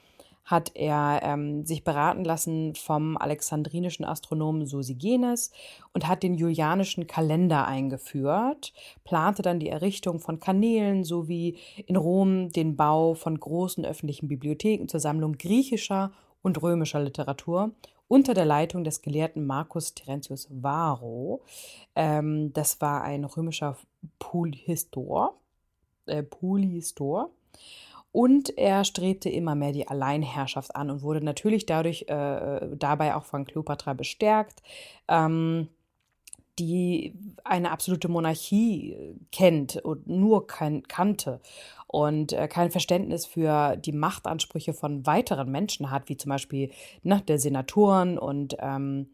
hat 0.44 0.72
er 0.74 1.20
ähm, 1.22 1.64
sich 1.64 1.84
beraten 1.84 2.24
lassen 2.24 2.74
vom 2.74 3.16
alexandrinischen 3.16 4.04
Astronomen 4.04 4.66
Sosigenes 4.66 5.50
und 5.92 6.06
hat 6.06 6.22
den 6.22 6.34
julianischen 6.34 7.06
Kalender 7.06 7.66
eingeführt, 7.66 8.72
plante 9.04 9.42
dann 9.42 9.60
die 9.60 9.70
Errichtung 9.70 10.20
von 10.20 10.40
Kanälen 10.40 11.04
sowie 11.04 11.56
in 11.86 11.96
Rom 11.96 12.50
den 12.50 12.76
Bau 12.76 13.14
von 13.14 13.38
großen 13.38 13.84
öffentlichen 13.84 14.28
Bibliotheken 14.28 14.86
zur 14.88 15.00
Sammlung 15.00 15.38
griechischer 15.38 16.12
und 16.42 16.62
römischer 16.62 17.00
Literatur 17.00 17.72
unter 18.06 18.34
der 18.34 18.44
Leitung 18.44 18.84
des 18.84 19.00
Gelehrten 19.00 19.46
Marcus 19.46 19.94
Terentius 19.94 20.48
Varro. 20.50 21.42
Ähm, 21.94 22.52
das 22.52 22.80
war 22.80 23.02
ein 23.02 23.24
römischer 23.24 23.76
Polyhistor. 24.18 25.38
Äh, 26.06 26.22
Polyhistor. 26.22 27.30
Und 28.14 28.56
er 28.56 28.84
strebte 28.84 29.28
immer 29.28 29.56
mehr 29.56 29.72
die 29.72 29.88
Alleinherrschaft 29.88 30.76
an 30.76 30.88
und 30.88 31.02
wurde 31.02 31.20
natürlich 31.20 31.66
dadurch 31.66 32.02
äh, 32.06 32.60
dabei 32.76 33.16
auch 33.16 33.24
von 33.24 33.44
Kleopatra 33.44 33.92
bestärkt, 33.92 34.62
ähm, 35.08 35.66
die 36.60 37.18
eine 37.42 37.72
absolute 37.72 38.06
Monarchie 38.06 39.16
kennt 39.32 39.78
und 39.78 40.06
nur 40.06 40.46
kein, 40.46 40.84
kannte 40.84 41.40
und 41.88 42.32
äh, 42.32 42.46
kein 42.46 42.70
Verständnis 42.70 43.26
für 43.26 43.74
die 43.78 43.90
Machtansprüche 43.90 44.74
von 44.74 45.04
weiteren 45.06 45.50
Menschen 45.50 45.90
hat, 45.90 46.08
wie 46.08 46.16
zum 46.16 46.28
Beispiel 46.28 46.70
ne, 47.02 47.20
der 47.26 47.40
Senatoren 47.40 48.16
und 48.16 48.54
ähm, 48.60 49.08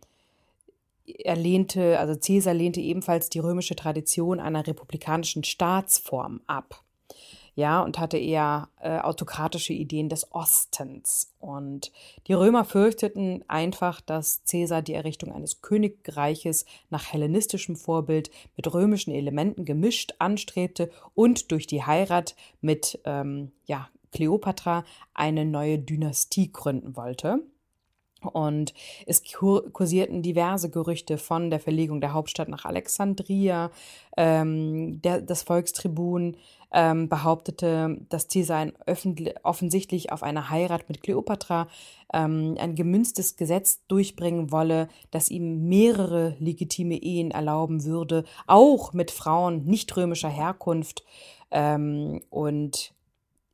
er 1.06 1.36
lehnte, 1.36 1.98
also 1.98 2.20
Caesar 2.20 2.52
lehnte 2.52 2.82
ebenfalls 2.82 3.30
die 3.30 3.38
römische 3.38 3.76
Tradition 3.76 4.40
einer 4.40 4.66
republikanischen 4.66 5.42
Staatsform 5.42 6.42
ab 6.46 6.84
ja, 7.54 7.80
und 7.82 7.98
hatte 7.98 8.18
eher 8.18 8.68
äh, 8.80 8.98
autokratische 8.98 9.72
Ideen 9.72 10.08
des 10.08 10.32
Ostens. 10.32 11.32
Und 11.38 11.92
die 12.26 12.32
Römer 12.32 12.64
fürchteten 12.64 13.44
einfach, 13.48 14.00
dass 14.00 14.42
Caesar 14.48 14.82
die 14.82 14.94
Errichtung 14.94 15.32
eines 15.32 15.60
Königreiches 15.62 16.64
nach 16.90 17.12
hellenistischem 17.12 17.76
Vorbild 17.76 18.30
mit 18.56 18.72
römischen 18.72 19.12
Elementen 19.12 19.64
gemischt 19.64 20.14
anstrebte 20.18 20.90
und 21.14 21.50
durch 21.52 21.66
die 21.66 21.84
Heirat 21.84 22.36
mit 22.60 23.00
ähm, 23.04 23.52
ja, 23.66 23.88
Kleopatra 24.12 24.84
eine 25.14 25.44
neue 25.44 25.78
Dynastie 25.78 26.52
gründen 26.52 26.96
wollte. 26.96 27.42
Und 28.22 28.74
es 29.06 29.22
kursierten 29.72 30.22
diverse 30.22 30.70
Gerüchte 30.70 31.18
von 31.18 31.50
der 31.50 31.60
Verlegung 31.60 32.00
der 32.00 32.12
Hauptstadt 32.12 32.48
nach 32.48 32.64
Alexandria. 32.64 33.70
Ähm, 34.16 35.00
der, 35.02 35.22
das 35.22 35.42
Volkstribun 35.42 36.36
ähm, 36.72 37.08
behauptete, 37.08 37.98
dass 38.08 38.28
Caesar 38.28 38.68
offensichtlich 39.42 40.12
auf 40.12 40.22
eine 40.22 40.50
Heirat 40.50 40.88
mit 40.88 41.02
Kleopatra 41.02 41.68
ähm, 42.12 42.56
ein 42.58 42.74
gemünztes 42.74 43.36
Gesetz 43.36 43.80
durchbringen 43.88 44.52
wolle, 44.52 44.88
das 45.10 45.30
ihm 45.30 45.68
mehrere 45.68 46.36
legitime 46.38 46.96
Ehen 46.96 47.30
erlauben 47.30 47.84
würde, 47.84 48.24
auch 48.46 48.92
mit 48.92 49.10
Frauen 49.10 49.64
nicht 49.64 49.96
römischer 49.96 50.28
Herkunft. 50.28 51.04
Ähm, 51.50 52.20
und 52.30 52.94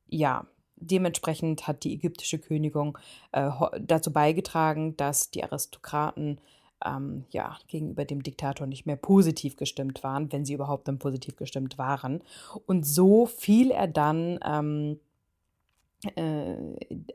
ja, 0.07 0.45
dementsprechend 0.77 1.67
hat 1.67 1.83
die 1.83 1.93
ägyptische 1.93 2.39
Königin 2.39 2.93
äh, 3.31 3.49
dazu 3.79 4.11
beigetragen, 4.11 4.95
dass 4.97 5.31
die 5.31 5.43
Aristokraten 5.43 6.39
ähm, 6.85 7.25
ja, 7.29 7.57
gegenüber 7.67 8.05
dem 8.05 8.23
Diktator 8.23 8.67
nicht 8.67 8.85
mehr 8.85 8.95
positiv 8.95 9.55
gestimmt 9.55 10.03
waren, 10.03 10.31
wenn 10.31 10.45
sie 10.45 10.53
überhaupt 10.53 10.87
dann 10.87 10.99
positiv 10.99 11.35
gestimmt 11.35 11.77
waren. 11.77 12.21
Und 12.65 12.85
so 12.85 13.25
fiel 13.25 13.71
er 13.71 13.87
dann 13.87 14.39
ähm, 14.45 14.99
äh, 16.15 16.55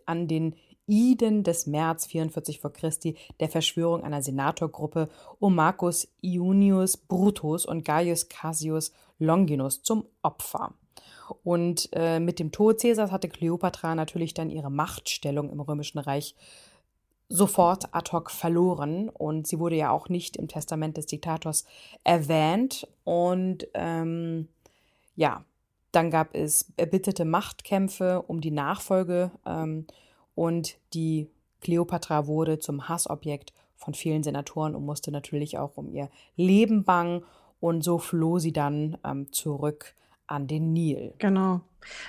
an 0.07 0.28
den 0.28 0.54
Iden 0.87 1.45
des 1.45 1.66
März 1.66 2.07
44 2.07 2.59
vor 2.59 2.73
Christi 2.73 3.16
der 3.38 3.49
Verschwörung 3.49 4.02
einer 4.02 4.23
Senatorgruppe 4.23 5.09
um 5.38 5.54
Marcus 5.54 6.09
Iunius 6.21 6.97
Brutus 6.97 7.64
und 7.64 7.85
Gaius 7.85 8.28
Cassius 8.28 8.92
Longinus 9.19 9.83
zum 9.83 10.04
Opfer. 10.23 10.75
Und 11.45 11.89
äh, 11.93 12.21
mit 12.21 12.39
dem 12.39 12.53
Tod 12.53 12.81
Caesars 12.81 13.11
hatte 13.11 13.29
Kleopatra 13.29 13.95
natürlich 13.95 14.35
dann 14.35 14.51
ihre 14.51 14.71
Machtstellung 14.71 15.51
im 15.51 15.61
Römischen 15.61 15.99
Reich 15.99 16.35
sofort 17.29 17.95
ad 17.95 18.12
hoc 18.12 18.31
verloren 18.31 19.09
und 19.09 19.47
sie 19.47 19.59
wurde 19.59 19.77
ja 19.77 19.91
auch 19.91 20.11
nicht 20.11 20.37
im 20.37 20.49
Testament 20.49 20.99
des 20.99 21.07
Diktators 21.07 21.65
erwähnt. 22.05 22.87
Und 23.05 23.67
ähm, 23.73 24.49
ja, 25.17 25.45
dann 25.93 26.11
gab 26.11 26.35
es 26.35 26.73
erbitterte 26.77 27.25
Machtkämpfe 27.25 28.23
um 28.23 28.41
die 28.41 28.51
Nachfolge 28.51 29.31
ähm, 29.47 29.87
und 30.35 30.77
die 30.93 31.31
Kleopatra 31.61 32.27
wurde 32.27 32.59
zum 32.59 32.89
Hassobjekt 32.89 33.53
von 33.77 33.95
vielen 33.95 34.23
Senatoren 34.23 34.75
und 34.75 34.85
musste 34.85 35.11
natürlich 35.11 35.59
auch 35.59 35.77
um 35.77 35.89
ihr 35.89 36.09
Leben 36.37 36.85
bangen. 36.85 37.25
Und 37.61 37.83
so 37.83 37.99
floh 37.99 38.39
sie 38.39 38.53
dann 38.53 38.99
ähm, 39.05 39.33
zurück 39.33 39.95
an 40.33 40.47
den 40.47 40.73
Nil. 40.73 41.15
Genau. 41.19 41.61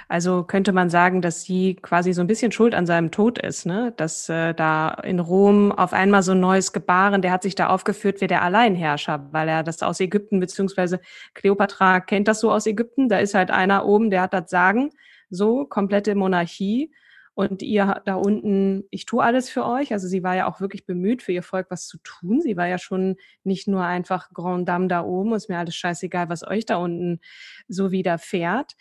Also 0.08 0.44
könnte 0.44 0.72
man 0.72 0.90
sagen, 0.90 1.22
dass 1.22 1.44
sie 1.44 1.76
quasi 1.76 2.14
so 2.14 2.22
ein 2.22 2.28
bisschen 2.28 2.52
schuld 2.52 2.76
an 2.76 2.86
seinem 2.86 3.12
Tod 3.12 3.40
ist, 3.40 3.66
ne? 3.66 3.94
Dass 3.98 4.30
äh, 4.30 4.54
da 4.54 4.90
in 5.04 5.20
Rom 5.20 5.72
auf 5.72 5.94
einmal 5.94 6.24
so 6.24 6.34
ein 6.34 6.40
neues 6.40 6.74
Gebaren, 6.74 7.22
der 7.22 7.32
hat 7.32 7.44
sich 7.44 7.56
da 7.56 7.68
aufgeführt 7.68 8.22
wie 8.22 8.28
der 8.28 8.44
Alleinherrscher, 8.44 9.28
weil 9.32 9.48
er 9.50 9.64
das 9.64 9.82
aus 9.82 10.00
Ägypten, 10.00 10.40
beziehungsweise 10.40 11.00
Kleopatra 11.34 12.00
kennt 12.02 12.28
das 12.28 12.40
so 12.40 12.52
aus 12.52 12.68
Ägypten, 12.68 13.10
da 13.10 13.18
ist 13.18 13.34
halt 13.34 13.52
einer 13.52 13.86
oben, 13.86 14.10
der 14.10 14.22
hat 14.22 14.34
das 14.34 14.50
Sagen, 14.50 14.92
so 15.30 15.66
komplette 15.66 16.16
Monarchie 16.16 16.92
und 17.36 17.64
ihr 17.64 18.02
da 18.06 18.16
unten, 18.16 18.84
ich 18.92 19.06
tue 19.06 19.24
alles 19.24 19.50
für 19.50 19.66
euch. 19.66 19.92
Also 19.92 20.08
sie 20.08 20.22
war 20.22 20.36
ja 20.36 20.48
auch 20.48 20.62
wirklich 20.62 20.86
bemüht, 20.86 21.24
für 21.24 21.32
ihr 21.32 21.42
Volk 21.42 21.68
was 21.70 21.88
zu 21.88 21.98
tun. 22.04 22.42
Sie 22.42 22.58
war 22.58 22.68
ja 22.68 22.78
schon 22.78 23.16
nicht 23.44 23.68
nur 23.68 23.84
einfach 23.84 24.32
Grand 24.34 24.70
Dame 24.70 24.88
da 24.88 25.04
oben, 25.04 25.34
ist 25.34 25.50
mir 25.50 25.58
alles 25.58 25.76
scheißegal, 25.76 26.30
was 26.30 26.46
euch 26.46 26.66
da 26.66 26.76
unten 26.76 27.20
so 27.68 27.92
widerfährt, 27.92 28.74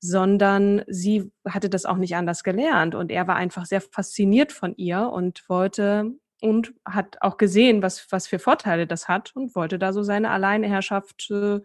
sondern 0.00 0.82
sie 0.88 1.30
hatte 1.46 1.70
das 1.70 1.86
auch 1.86 1.98
nicht 1.98 2.16
anders 2.16 2.42
gelernt. 2.42 2.96
Und 2.96 3.12
er 3.12 3.28
war 3.28 3.36
einfach 3.36 3.64
sehr 3.64 3.80
fasziniert 3.80 4.50
von 4.52 4.74
ihr 4.76 5.08
und 5.10 5.48
wollte 5.48 6.12
und 6.40 6.72
hat 6.84 7.18
auch 7.20 7.36
gesehen, 7.36 7.82
was, 7.82 8.10
was 8.10 8.26
für 8.26 8.38
Vorteile 8.38 8.86
das 8.86 9.08
hat 9.08 9.36
und 9.36 9.54
wollte 9.54 9.78
da 9.78 9.92
so 9.92 10.02
seine 10.02 10.30
Alleinherrschaft 10.30 11.30
äh, 11.30 11.60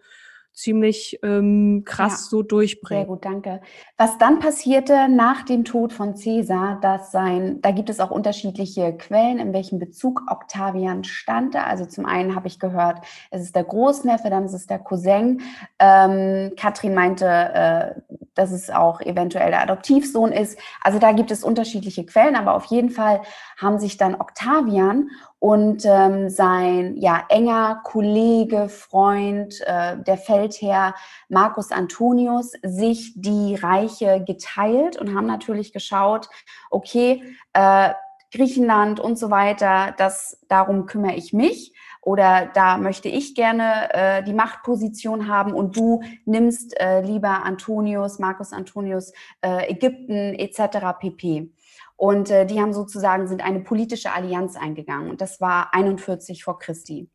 ziemlich 0.56 1.20
ähm, 1.22 1.82
krass 1.84 2.24
ja, 2.24 2.30
so 2.30 2.42
durchbringen. 2.42 3.04
Sehr 3.04 3.06
gut, 3.06 3.24
danke. 3.24 3.60
Was 3.98 4.16
dann 4.16 4.38
passierte 4.38 5.08
nach 5.08 5.42
dem 5.42 5.64
Tod 5.64 5.92
von 5.92 6.14
Caesar, 6.14 6.80
dass 6.80 7.12
sein, 7.12 7.60
da 7.60 7.70
gibt 7.72 7.90
es 7.90 8.00
auch 8.00 8.10
unterschiedliche 8.10 8.96
Quellen, 8.96 9.38
in 9.38 9.52
welchem 9.52 9.78
Bezug 9.78 10.22
Octavian 10.30 11.04
stand. 11.04 11.56
Also 11.56 11.84
zum 11.84 12.06
einen 12.06 12.34
habe 12.34 12.48
ich 12.48 12.58
gehört, 12.58 13.04
es 13.30 13.42
ist 13.42 13.54
der 13.54 13.64
Großneffe, 13.64 14.30
dann 14.30 14.46
ist 14.46 14.54
es 14.54 14.66
der 14.66 14.78
Cousin. 14.78 15.42
Ähm, 15.78 16.52
Katrin 16.56 16.94
meinte, 16.94 17.26
äh, 17.26 18.16
dass 18.36 18.52
es 18.52 18.70
auch 18.70 19.00
eventuell 19.00 19.50
der 19.50 19.62
Adoptivsohn 19.62 20.30
ist. 20.30 20.58
Also 20.80 20.98
da 21.00 21.12
gibt 21.12 21.30
es 21.30 21.42
unterschiedliche 21.42 22.06
Quellen, 22.06 22.36
aber 22.36 22.54
auf 22.54 22.66
jeden 22.66 22.90
Fall 22.90 23.22
haben 23.56 23.80
sich 23.80 23.96
dann 23.96 24.14
Octavian 24.14 25.10
und 25.38 25.84
ähm, 25.84 26.28
sein 26.28 26.96
ja, 26.96 27.24
enger 27.28 27.80
Kollege, 27.84 28.68
Freund, 28.68 29.60
äh, 29.66 29.96
der 29.98 30.18
Feldherr 30.18 30.94
Marcus 31.28 31.72
Antonius 31.72 32.52
sich 32.62 33.12
die 33.16 33.54
Reiche 33.54 34.22
geteilt 34.24 34.96
und 34.96 35.14
haben 35.14 35.26
natürlich 35.26 35.72
geschaut, 35.72 36.28
okay, 36.70 37.22
äh, 37.52 37.92
Griechenland 38.32 39.00
und 39.00 39.18
so 39.18 39.30
weiter, 39.30 39.94
das, 39.98 40.44
darum 40.48 40.86
kümmere 40.86 41.14
ich 41.14 41.32
mich 41.32 41.72
oder 42.06 42.48
da 42.54 42.78
möchte 42.78 43.08
ich 43.08 43.34
gerne 43.34 43.92
äh, 43.92 44.22
die 44.22 44.32
Machtposition 44.32 45.26
haben 45.26 45.52
und 45.52 45.76
du 45.76 46.02
nimmst 46.24 46.78
äh, 46.78 47.00
lieber 47.00 47.42
Antonius, 47.44 48.20
Marcus 48.20 48.52
Antonius, 48.52 49.12
äh, 49.40 49.68
Ägypten 49.68 50.36
etc. 50.38 51.00
pp. 51.00 51.50
Und 51.96 52.30
äh, 52.30 52.46
die 52.46 52.60
haben 52.60 52.72
sozusagen, 52.72 53.26
sind 53.26 53.44
eine 53.44 53.58
politische 53.58 54.12
Allianz 54.12 54.54
eingegangen. 54.54 55.10
Und 55.10 55.20
das 55.20 55.40
war 55.40 55.74
41 55.74 56.44
vor 56.44 56.60
Christi. 56.60 57.10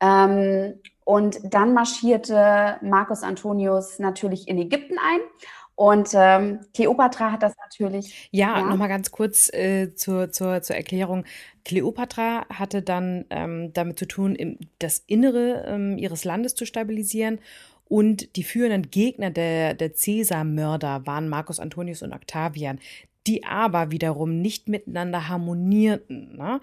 Ähm, 0.00 0.80
und 1.04 1.38
dann 1.44 1.72
marschierte 1.72 2.78
Marcus 2.82 3.22
Antonius 3.22 4.00
natürlich 4.00 4.48
in 4.48 4.58
Ägypten 4.58 4.98
ein. 4.98 5.20
Und 5.76 6.08
ähm, 6.14 6.60
Kleopatra 6.72 7.32
hat 7.32 7.42
das 7.42 7.54
natürlich. 7.58 8.28
Ja, 8.32 8.58
ja. 8.58 8.64
nochmal 8.64 8.88
ganz 8.88 9.10
kurz 9.10 9.52
äh, 9.52 9.94
zur, 9.94 10.32
zur, 10.32 10.62
zur 10.62 10.74
Erklärung. 10.74 11.24
Kleopatra 11.66 12.46
hatte 12.48 12.80
dann 12.80 13.26
ähm, 13.28 13.72
damit 13.74 13.98
zu 13.98 14.06
tun, 14.06 14.34
im, 14.34 14.58
das 14.78 15.04
Innere 15.06 15.64
ähm, 15.66 15.98
ihres 15.98 16.24
Landes 16.24 16.54
zu 16.54 16.64
stabilisieren. 16.64 17.40
Und 17.88 18.36
die 18.36 18.42
führenden 18.42 18.90
Gegner 18.90 19.30
der, 19.30 19.74
der 19.74 19.94
Cäsar-Mörder 19.94 21.06
waren 21.06 21.28
Marcus 21.28 21.60
Antonius 21.60 22.02
und 22.02 22.12
Octavian 22.12 22.80
die 23.26 23.44
aber 23.44 23.90
wiederum 23.90 24.40
nicht 24.40 24.68
miteinander 24.68 25.28
harmonierten. 25.28 26.36
Ne? 26.36 26.60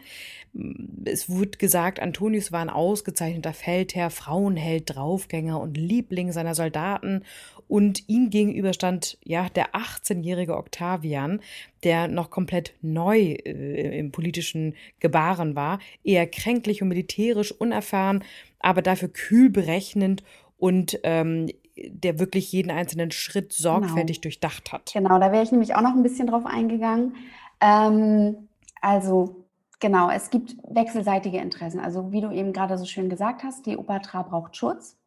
Es 1.05 1.29
wurde 1.29 1.57
gesagt, 1.57 1.99
Antonius 1.99 2.51
war 2.51 2.61
ein 2.61 2.69
ausgezeichneter 2.69 3.53
Feldherr, 3.53 4.09
Frauenheld, 4.09 4.95
Draufgänger 4.95 5.59
und 5.59 5.77
Liebling 5.77 6.31
seiner 6.31 6.55
Soldaten. 6.55 7.23
Und 7.67 8.07
ihm 8.07 8.29
gegenüber 8.29 8.73
stand 8.73 9.17
ja 9.23 9.49
der 9.49 9.73
18-jährige 9.73 10.57
Octavian, 10.57 11.41
der 11.83 12.07
noch 12.07 12.29
komplett 12.29 12.73
neu 12.81 13.19
äh, 13.19 13.99
im 13.99 14.11
politischen 14.11 14.75
Gebaren 14.99 15.55
war, 15.55 15.79
eher 16.03 16.27
kränklich 16.27 16.81
und 16.81 16.89
militärisch 16.89 17.51
unerfahren, 17.51 18.23
aber 18.59 18.81
dafür 18.81 19.09
kühl 19.09 19.49
berechnend 19.49 20.23
und 20.57 20.99
ähm, 21.03 21.49
der 21.75 22.19
wirklich 22.19 22.51
jeden 22.51 22.71
einzelnen 22.71 23.11
Schritt 23.11 23.51
sorgfältig 23.53 24.17
genau. 24.17 24.23
durchdacht 24.23 24.71
hat. 24.71 24.91
Genau, 24.93 25.19
da 25.19 25.31
wäre 25.31 25.43
ich 25.43 25.51
nämlich 25.51 25.75
auch 25.75 25.81
noch 25.81 25.93
ein 25.93 26.03
bisschen 26.03 26.27
drauf 26.27 26.45
eingegangen. 26.45 27.15
Ähm, 27.59 28.47
also 28.81 29.43
genau, 29.79 30.09
es 30.09 30.29
gibt 30.29 30.55
wechselseitige 30.69 31.37
Interessen. 31.37 31.79
Also 31.79 32.11
wie 32.11 32.21
du 32.21 32.31
eben 32.31 32.53
gerade 32.53 32.77
so 32.77 32.85
schön 32.85 33.09
gesagt 33.09 33.43
hast, 33.43 33.63
Kleopatra 33.63 34.23
braucht 34.23 34.55
Schutz. 34.55 34.97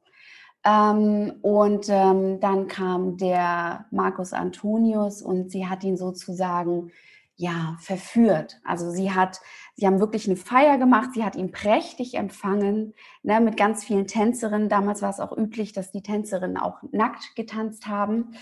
Ähm, 0.67 1.35
und 1.43 1.87
ähm, 1.89 2.41
dann 2.41 2.67
kam 2.67 3.17
der 3.19 3.87
Marcus 3.93 4.33
Antonius 4.33 5.23
und 5.23 5.51
sie 5.51 5.69
hat 5.69 5.85
ihn 5.85 5.97
sozusagen 5.97 6.91
ja, 7.37 7.77
verführt. 7.79 8.59
Also 8.65 8.91
sie 8.91 9.13
hat, 9.13 9.41
sie 9.77 9.87
haben 9.87 10.01
wirklich 10.01 10.27
eine 10.27 10.37
Feier 10.37 10.79
gemacht, 10.79 11.11
sie 11.15 11.25
hat 11.25 11.37
ihn 11.37 11.53
prächtig 11.53 12.15
empfangen, 12.15 12.95
ne, 13.23 13.41
mit 13.41 13.57
ganz 13.57 13.85
vielen 13.85 14.07
Tänzerinnen. 14.07 14.69
Damals 14.69 15.03
war 15.03 15.11
es 15.11 15.21
auch 15.21 15.37
üblich, 15.37 15.73
dass 15.73 15.93
die 15.93 16.03
Tänzerinnen 16.03 16.57
auch 16.57 16.79
nackt 16.93 17.37
getanzt 17.37 17.87
haben. 17.87 18.33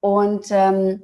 Und 0.00 0.46
ähm, 0.50 1.02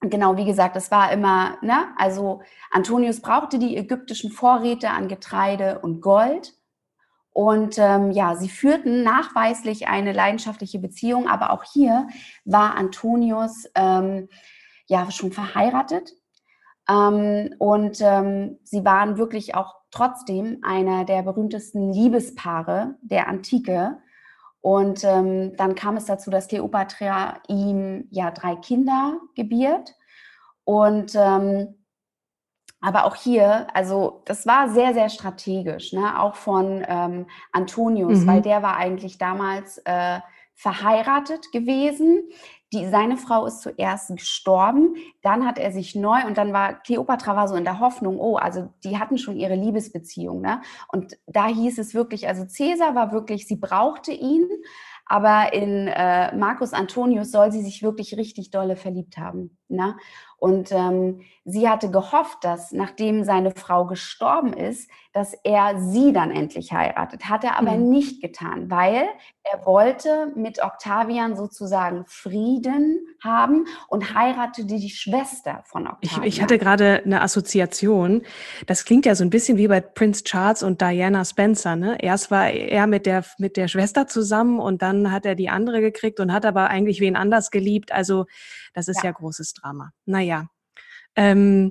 genau, 0.00 0.36
wie 0.36 0.44
gesagt, 0.44 0.76
es 0.76 0.90
war 0.90 1.12
immer, 1.12 1.56
ne, 1.62 1.94
also 1.96 2.42
Antonius 2.72 3.20
brauchte 3.20 3.58
die 3.58 3.76
ägyptischen 3.76 4.30
Vorräte 4.30 4.90
an 4.90 5.08
Getreide 5.08 5.78
und 5.78 6.00
Gold. 6.00 6.54
Und 7.34 7.76
ähm, 7.78 8.12
ja, 8.12 8.36
sie 8.36 8.48
führten 8.48 9.02
nachweislich 9.02 9.88
eine 9.88 10.12
leidenschaftliche 10.12 10.78
Beziehung, 10.78 11.28
aber 11.28 11.50
auch 11.50 11.64
hier 11.64 12.08
war 12.46 12.76
Antonius 12.76 13.68
ähm, 13.74 14.28
ja 14.86 15.10
schon 15.10 15.32
verheiratet 15.32 16.14
ähm, 16.88 17.54
und 17.58 18.00
ähm, 18.00 18.58
sie 18.62 18.84
waren 18.84 19.16
wirklich 19.16 19.54
auch 19.54 19.74
trotzdem 19.90 20.58
einer 20.62 21.04
der 21.04 21.22
berühmtesten 21.22 21.92
Liebespaare 21.92 22.96
der 23.02 23.28
Antike. 23.28 23.98
Und 24.60 25.04
ähm, 25.04 25.56
dann 25.56 25.74
kam 25.74 25.96
es 25.96 26.06
dazu, 26.06 26.30
dass 26.30 26.48
Kleopatra 26.48 27.40
ihm 27.48 28.08
ja 28.10 28.30
drei 28.30 28.56
Kinder 28.56 29.18
gebiert. 29.34 29.94
Und 30.64 31.14
ähm, 31.14 31.74
aber 32.84 33.06
auch 33.06 33.16
hier, 33.16 33.66
also 33.72 34.20
das 34.26 34.46
war 34.46 34.68
sehr, 34.68 34.92
sehr 34.92 35.08
strategisch, 35.08 35.94
ne? 35.94 36.20
auch 36.20 36.34
von 36.34 36.84
ähm, 36.86 37.26
Antonius, 37.50 38.20
mhm. 38.20 38.26
weil 38.26 38.42
der 38.42 38.62
war 38.62 38.76
eigentlich 38.76 39.16
damals 39.16 39.78
äh, 39.86 40.20
verheiratet 40.54 41.50
gewesen. 41.50 42.24
Die, 42.74 42.86
seine 42.86 43.16
Frau 43.16 43.46
ist 43.46 43.62
zuerst 43.62 44.14
gestorben, 44.14 44.96
dann 45.22 45.46
hat 45.46 45.58
er 45.58 45.72
sich 45.72 45.94
neu 45.94 46.26
und 46.26 46.36
dann 46.36 46.52
war 46.52 46.74
Kleopatra 46.74 47.34
war 47.34 47.48
so 47.48 47.54
in 47.54 47.64
der 47.64 47.80
Hoffnung, 47.80 48.18
oh, 48.18 48.36
also 48.36 48.68
die 48.84 48.98
hatten 48.98 49.16
schon 49.16 49.36
ihre 49.36 49.54
Liebesbeziehung, 49.54 50.42
ne? 50.42 50.60
Und 50.88 51.16
da 51.26 51.46
hieß 51.46 51.78
es 51.78 51.94
wirklich, 51.94 52.28
also 52.28 52.44
Cäsar 52.44 52.94
war 52.94 53.12
wirklich, 53.12 53.46
sie 53.46 53.56
brauchte 53.56 54.12
ihn, 54.12 54.46
aber 55.06 55.52
in 55.52 55.88
äh, 55.88 56.34
Marcus 56.36 56.72
Antonius 56.72 57.30
soll 57.30 57.52
sie 57.52 57.62
sich 57.62 57.82
wirklich 57.82 58.16
richtig 58.16 58.50
dolle 58.50 58.76
verliebt 58.76 59.18
haben. 59.18 59.58
Ne? 59.68 59.96
Und 60.38 60.72
ähm, 60.72 61.20
sie 61.44 61.68
hatte 61.68 61.90
gehofft, 61.90 62.42
dass 62.42 62.72
nachdem 62.72 63.24
seine 63.24 63.50
Frau 63.50 63.86
gestorben 63.86 64.52
ist, 64.52 64.90
dass 65.12 65.34
er 65.44 65.78
sie 65.78 66.12
dann 66.12 66.30
endlich 66.30 66.72
heiratet. 66.72 67.28
Hat 67.28 67.44
er 67.44 67.58
aber 67.58 67.72
mhm. 67.72 67.90
nicht 67.90 68.22
getan, 68.22 68.70
weil 68.70 69.06
er 69.52 69.66
wollte 69.66 70.32
mit 70.34 70.62
Octavian 70.62 71.36
sozusagen 71.36 72.04
Frieden 72.06 73.06
haben 73.22 73.66
und 73.88 74.14
heiratete 74.14 74.66
die 74.66 74.88
Schwester 74.88 75.62
von 75.66 75.86
Octavian. 75.86 76.22
Ich, 76.22 76.36
ich 76.36 76.42
hatte 76.42 76.58
gerade 76.58 77.02
eine 77.04 77.20
Assoziation. 77.20 78.22
Das 78.66 78.86
klingt 78.86 79.04
ja 79.04 79.14
so 79.14 79.22
ein 79.22 79.30
bisschen 79.30 79.58
wie 79.58 79.68
bei 79.68 79.80
Prince 79.80 80.24
Charles 80.24 80.62
und 80.62 80.80
Diana 80.80 81.24
Spencer. 81.24 81.76
Ne? 81.76 81.98
Erst 82.00 82.30
war 82.30 82.48
er 82.50 82.86
mit 82.86 83.04
der, 83.04 83.24
mit 83.38 83.58
der 83.58 83.68
Schwester 83.68 84.06
zusammen 84.06 84.60
und 84.60 84.80
dann 84.80 85.12
hat 85.12 85.26
er 85.26 85.34
die 85.34 85.50
andere 85.50 85.82
gekriegt 85.82 86.20
und 86.20 86.32
hat 86.32 86.46
aber 86.46 86.70
eigentlich 86.70 87.00
wen 87.00 87.14
anders 87.14 87.50
geliebt. 87.50 87.92
Also 87.92 88.24
das 88.72 88.88
ist 88.88 89.02
ja, 89.02 89.10
ja 89.10 89.12
großes 89.12 89.52
Drama. 89.52 89.90
Naja. 90.06 90.48
Ähm. 91.16 91.70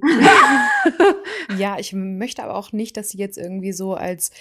ja, 1.58 1.78
ich 1.80 1.94
möchte 1.94 2.44
aber 2.44 2.56
auch 2.56 2.72
nicht, 2.72 2.98
dass 2.98 3.10
sie 3.10 3.18
jetzt 3.18 3.38
irgendwie 3.38 3.74
so 3.74 3.96
als 3.96 4.32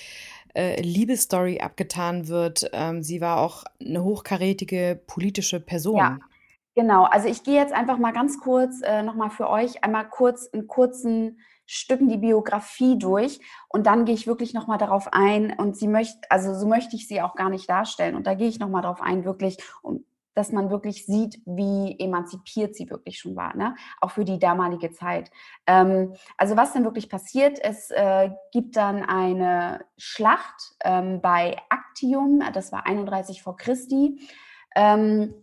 äh, 0.54 0.80
Liebesstory 0.80 1.60
abgetan 1.60 2.28
wird. 2.28 2.68
Ähm, 2.72 3.02
sie 3.02 3.20
war 3.20 3.40
auch 3.40 3.64
eine 3.80 4.04
hochkarätige 4.04 5.00
politische 5.06 5.60
Person. 5.60 5.96
Ja, 5.96 6.18
genau. 6.74 7.04
Also 7.04 7.28
ich 7.28 7.42
gehe 7.42 7.54
jetzt 7.54 7.72
einfach 7.72 7.98
mal 7.98 8.12
ganz 8.12 8.40
kurz 8.40 8.80
äh, 8.82 9.02
nochmal 9.02 9.30
für 9.30 9.48
euch 9.48 9.82
einmal 9.84 10.08
kurz 10.08 10.46
in 10.46 10.66
kurzen 10.66 11.38
Stücken 11.66 12.08
die 12.08 12.18
Biografie 12.18 12.98
durch 12.98 13.40
und 13.68 13.86
dann 13.86 14.04
gehe 14.04 14.14
ich 14.14 14.26
wirklich 14.26 14.52
nochmal 14.52 14.78
darauf 14.78 15.12
ein 15.12 15.54
und 15.56 15.76
sie 15.76 15.88
möchte, 15.88 16.18
also 16.28 16.54
so 16.54 16.66
möchte 16.66 16.96
ich 16.96 17.08
sie 17.08 17.22
auch 17.22 17.34
gar 17.34 17.48
nicht 17.48 17.68
darstellen 17.70 18.14
und 18.14 18.26
da 18.26 18.34
gehe 18.34 18.48
ich 18.48 18.58
nochmal 18.58 18.82
darauf 18.82 19.00
ein, 19.00 19.24
wirklich, 19.24 19.58
um, 19.80 20.04
dass 20.34 20.52
man 20.52 20.70
wirklich 20.70 21.06
sieht, 21.06 21.40
wie 21.44 21.96
emanzipiert 21.98 22.74
sie 22.74 22.88
wirklich 22.90 23.18
schon 23.18 23.36
war, 23.36 23.56
ne? 23.56 23.74
auch 24.00 24.10
für 24.10 24.24
die 24.24 24.38
damalige 24.38 24.90
Zeit. 24.90 25.30
Ähm, 25.66 26.14
also 26.36 26.56
was 26.56 26.72
denn 26.72 26.84
wirklich 26.84 27.08
passiert, 27.08 27.58
es 27.62 27.90
äh, 27.90 28.30
gibt 28.52 28.76
dann 28.76 29.02
eine 29.02 29.84
Schlacht 29.96 30.74
ähm, 30.84 31.20
bei 31.20 31.56
Actium, 31.70 32.42
das 32.52 32.72
war 32.72 32.86
31 32.86 33.42
vor 33.42 33.56
Christi. 33.56 34.20
Ähm, 34.74 35.34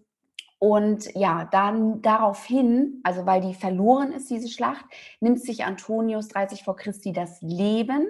und 0.60 1.15
ja, 1.15 1.45
dann 1.45 2.02
daraufhin, 2.02 2.99
also 3.04 3.25
weil 3.25 3.39
die 3.39 3.54
verloren 3.54 4.12
ist, 4.12 4.30
diese 4.30 4.49
Schlacht, 4.49 4.86
nimmt 5.21 5.41
sich 5.41 5.63
Antonius 5.63 6.28
30 6.28 6.63
vor 6.63 6.75
Christi 6.75 7.13
das 7.13 7.41
Leben. 7.41 8.08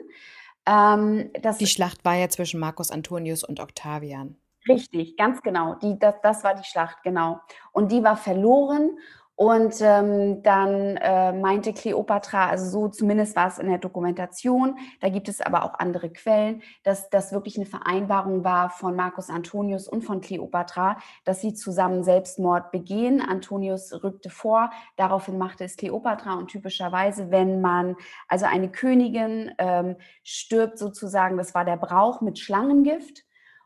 Ähm, 0.65 1.31
die 1.59 1.67
Schlacht 1.67 2.03
war 2.05 2.15
ja 2.15 2.27
zwischen 2.27 2.59
Marcus 2.59 2.89
Antonius 2.89 3.43
und 3.43 3.59
Octavian. 3.59 4.35
Richtig, 4.69 5.17
ganz 5.17 5.41
genau. 5.41 5.75
Die, 5.75 5.97
das, 5.99 6.15
das 6.21 6.43
war 6.43 6.55
die 6.55 6.63
Schlacht, 6.63 7.03
genau. 7.03 7.39
Und 7.73 7.91
die 7.91 8.03
war 8.03 8.15
verloren. 8.17 8.91
Und 9.36 9.75
ähm, 9.79 10.43
dann 10.43 10.97
äh, 10.97 11.32
meinte 11.32 11.71
Kleopatra, 11.71 12.49
also 12.49 12.65
so 12.69 12.88
zumindest 12.89 13.38
war 13.38 13.47
es 13.47 13.58
in 13.58 13.69
der 13.69 13.77
Dokumentation, 13.77 14.77
da 14.99 15.08
gibt 15.08 15.29
es 15.29 15.39
aber 15.39 15.63
auch 15.63 15.75
andere 15.79 16.10
Quellen, 16.12 16.62
dass 16.84 17.10
das 17.10 17.32
wirklich 17.32 17.55
eine 17.55 17.65
Vereinbarung 17.65 18.43
war 18.43 18.69
von 18.69 18.97
Marcus 18.97 19.29
Antonius 19.29 19.88
und 19.88 20.01
von 20.01 20.19
Kleopatra, 20.19 20.97
dass 21.23 21.39
sie 21.39 21.53
zusammen 21.53 22.03
Selbstmord 22.03 22.71
begehen. 22.71 23.21
Antonius 23.21 24.03
rückte 24.03 24.29
vor, 24.29 24.71
daraufhin 24.97 25.38
machte 25.38 25.63
es 25.63 25.77
Kleopatra 25.77 26.34
und 26.34 26.49
typischerweise, 26.49 27.32
wenn 27.32 27.62
man, 27.62 27.95
also 28.27 28.45
eine 28.45 28.69
Königin 28.69 29.53
ähm, 29.58 29.95
stirbt 30.21 30.77
sozusagen, 30.77 31.38
das 31.38 31.55
war 31.55 31.63
der 31.63 31.77
Brauch 31.77 32.19
mit 32.19 32.39
Schlangengift 32.39 33.23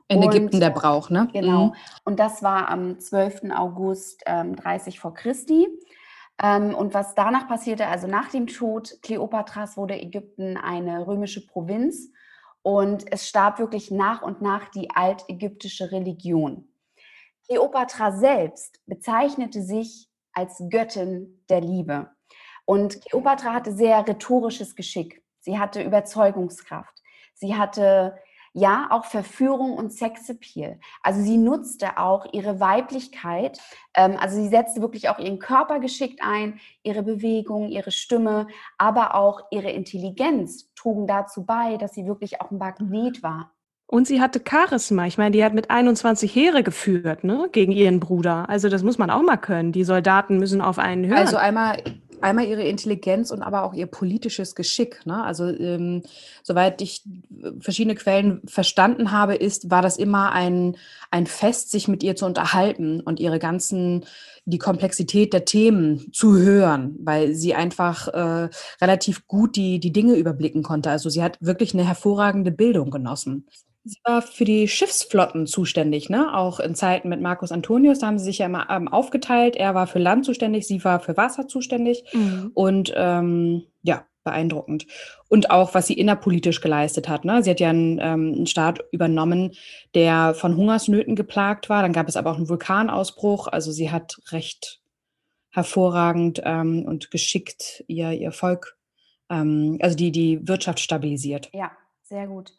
in 0.07 0.19
und, 0.19 0.33
Ägypten 0.33 0.59
der 0.59 0.69
Brauch, 0.69 1.09
ne? 1.09 1.27
Genau. 1.31 1.67
Mhm. 1.67 1.73
Und 2.03 2.19
das 2.19 2.43
war 2.43 2.69
am 2.69 2.99
12. 2.99 3.51
August 3.55 4.21
ähm, 4.25 4.55
30 4.55 4.99
vor 4.99 5.13
Christi. 5.13 5.67
Ähm, 6.41 6.73
und 6.75 6.93
was 6.93 7.15
danach 7.15 7.47
passierte, 7.47 7.87
also 7.87 8.07
nach 8.07 8.29
dem 8.29 8.47
Tod 8.47 8.97
Kleopatras 9.01 9.77
wurde 9.77 9.99
Ägypten 9.99 10.57
eine 10.57 11.07
römische 11.07 11.45
Provinz 11.45 12.09
und 12.63 13.11
es 13.11 13.27
starb 13.27 13.59
wirklich 13.59 13.91
nach 13.91 14.21
und 14.21 14.41
nach 14.41 14.69
die 14.69 14.89
altägyptische 14.91 15.91
Religion. 15.91 16.67
Kleopatra 17.47 18.13
selbst 18.13 18.79
bezeichnete 18.85 19.61
sich 19.61 20.09
als 20.31 20.63
Göttin 20.69 21.43
der 21.49 21.61
Liebe. 21.61 22.09
Und 22.65 23.01
Kleopatra 23.05 23.53
hatte 23.53 23.73
sehr 23.73 24.07
rhetorisches 24.07 24.75
Geschick. 24.75 25.23
Sie 25.41 25.59
hatte 25.59 25.83
Überzeugungskraft. 25.83 27.01
Sie 27.33 27.55
hatte 27.55 28.17
ja, 28.53 28.87
auch 28.91 29.05
Verführung 29.05 29.73
und 29.73 29.91
Sexappeal. 29.91 30.79
Also 31.01 31.21
sie 31.21 31.37
nutzte 31.37 31.97
auch 31.97 32.27
ihre 32.33 32.59
Weiblichkeit, 32.59 33.59
ähm, 33.95 34.15
also 34.19 34.35
sie 34.35 34.47
setzte 34.47 34.81
wirklich 34.81 35.09
auch 35.09 35.19
ihren 35.19 35.39
Körper 35.39 35.79
geschickt 35.79 36.19
ein, 36.23 36.59
ihre 36.83 37.03
Bewegung, 37.03 37.69
ihre 37.69 37.91
Stimme, 37.91 38.47
aber 38.77 39.15
auch 39.15 39.41
ihre 39.51 39.71
Intelligenz 39.71 40.71
trugen 40.75 41.07
dazu 41.07 41.45
bei, 41.45 41.77
dass 41.77 41.93
sie 41.93 42.05
wirklich 42.05 42.41
auch 42.41 42.51
ein 42.51 42.59
Magnet 42.59 43.23
war. 43.23 43.51
Und 43.87 44.07
sie 44.07 44.21
hatte 44.21 44.41
Charisma. 44.47 45.05
Ich 45.05 45.17
meine, 45.17 45.31
die 45.31 45.43
hat 45.43 45.53
mit 45.53 45.69
21 45.69 46.33
Heere 46.33 46.63
geführt, 46.63 47.23
ne, 47.23 47.49
gegen 47.51 47.71
ihren 47.71 47.99
Bruder. 47.99 48.49
Also 48.49 48.69
das 48.69 48.81
muss 48.81 48.97
man 48.97 49.11
auch 49.11 49.21
mal 49.21 49.37
können. 49.37 49.71
Die 49.71 49.83
Soldaten 49.83 50.39
müssen 50.39 50.61
auf 50.61 50.79
einen 50.79 51.05
hören. 51.05 51.19
Also 51.19 51.37
einmal 51.37 51.77
einmal 52.23 52.47
ihre 52.47 52.63
Intelligenz 52.63 53.31
und 53.31 53.41
aber 53.41 53.63
auch 53.63 53.73
ihr 53.73 53.85
politisches 53.85 54.55
Geschick. 54.55 55.05
Ne? 55.05 55.23
Also 55.23 55.47
ähm, 55.47 56.03
soweit 56.41 56.81
ich 56.81 57.03
äh, 57.41 57.51
verschiedene 57.59 57.95
Quellen 57.95 58.41
verstanden 58.45 59.11
habe, 59.11 59.35
ist, 59.35 59.69
war 59.69 59.81
das 59.81 59.97
immer 59.97 60.31
ein, 60.31 60.77
ein 61.11 61.27
Fest, 61.27 61.71
sich 61.71 61.87
mit 61.87 62.01
ihr 62.01 62.15
zu 62.15 62.25
unterhalten 62.25 63.01
und 63.01 63.19
ihre 63.19 63.39
ganzen, 63.39 64.05
die 64.45 64.57
Komplexität 64.57 65.33
der 65.33 65.45
Themen 65.45 66.11
zu 66.13 66.37
hören, 66.37 66.95
weil 66.99 67.35
sie 67.35 67.53
einfach 67.53 68.07
äh, 68.07 68.49
relativ 68.81 69.27
gut 69.27 69.55
die, 69.55 69.79
die 69.79 69.93
Dinge 69.93 70.15
überblicken 70.15 70.63
konnte. 70.63 70.89
Also 70.89 71.09
sie 71.09 71.23
hat 71.23 71.37
wirklich 71.41 71.73
eine 71.73 71.85
hervorragende 71.85 72.51
Bildung 72.51 72.89
genossen. 72.89 73.47
Sie 73.85 73.99
war 74.05 74.21
für 74.21 74.45
die 74.45 74.67
Schiffsflotten 74.67 75.45
zuständig, 75.45 76.09
ne? 76.09 76.33
Auch 76.37 76.59
in 76.59 76.73
Zeiten 76.73 77.09
mit 77.09 77.19
Marcus 77.19 77.51
Antonius, 77.51 77.99
da 77.99 78.07
haben 78.07 78.17
sie 78.17 78.25
sich 78.25 78.37
ja 78.37 78.45
immer 78.45 78.69
ähm, 78.69 78.87
aufgeteilt. 78.87 79.57
Er 79.57 79.75
war 79.75 79.87
für 79.87 79.99
Land 79.99 80.25
zuständig, 80.25 80.65
sie 80.65 80.83
war 80.85 81.01
für 81.01 81.17
Wasser 81.17 81.47
zuständig. 81.47 82.03
Mhm. 82.13 82.51
Und 82.53 82.93
ähm, 82.95 83.63
ja, 83.81 84.05
beeindruckend. 84.23 84.87
Und 85.27 85.49
auch, 85.49 85.73
was 85.73 85.87
sie 85.87 85.93
innerpolitisch 85.93 86.61
geleistet 86.61 87.09
hat. 87.09 87.25
Ne? 87.25 87.43
Sie 87.43 87.49
hat 87.49 87.59
ja 87.59 87.69
einen, 87.69 87.99
ähm, 87.99 88.33
einen 88.35 88.47
Staat 88.47 88.79
übernommen, 88.91 89.51
der 89.95 90.33
von 90.33 90.55
Hungersnöten 90.55 91.15
geplagt 91.15 91.69
war. 91.69 91.81
Dann 91.81 91.93
gab 91.93 92.07
es 92.07 92.15
aber 92.15 92.31
auch 92.31 92.37
einen 92.37 92.49
Vulkanausbruch. 92.49 93.47
Also 93.47 93.71
sie 93.71 93.91
hat 93.91 94.17
recht 94.31 94.81
hervorragend 95.49 96.41
ähm, 96.43 96.83
und 96.85 97.11
geschickt 97.11 97.83
ihr, 97.87 98.11
ihr 98.11 98.31
Volk, 98.31 98.77
ähm, 99.29 99.77
also 99.81 99.95
die, 99.95 100.11
die 100.11 100.47
Wirtschaft 100.47 100.79
stabilisiert. 100.79 101.49
Ja, 101.53 101.71
sehr 102.03 102.27
gut. 102.27 102.53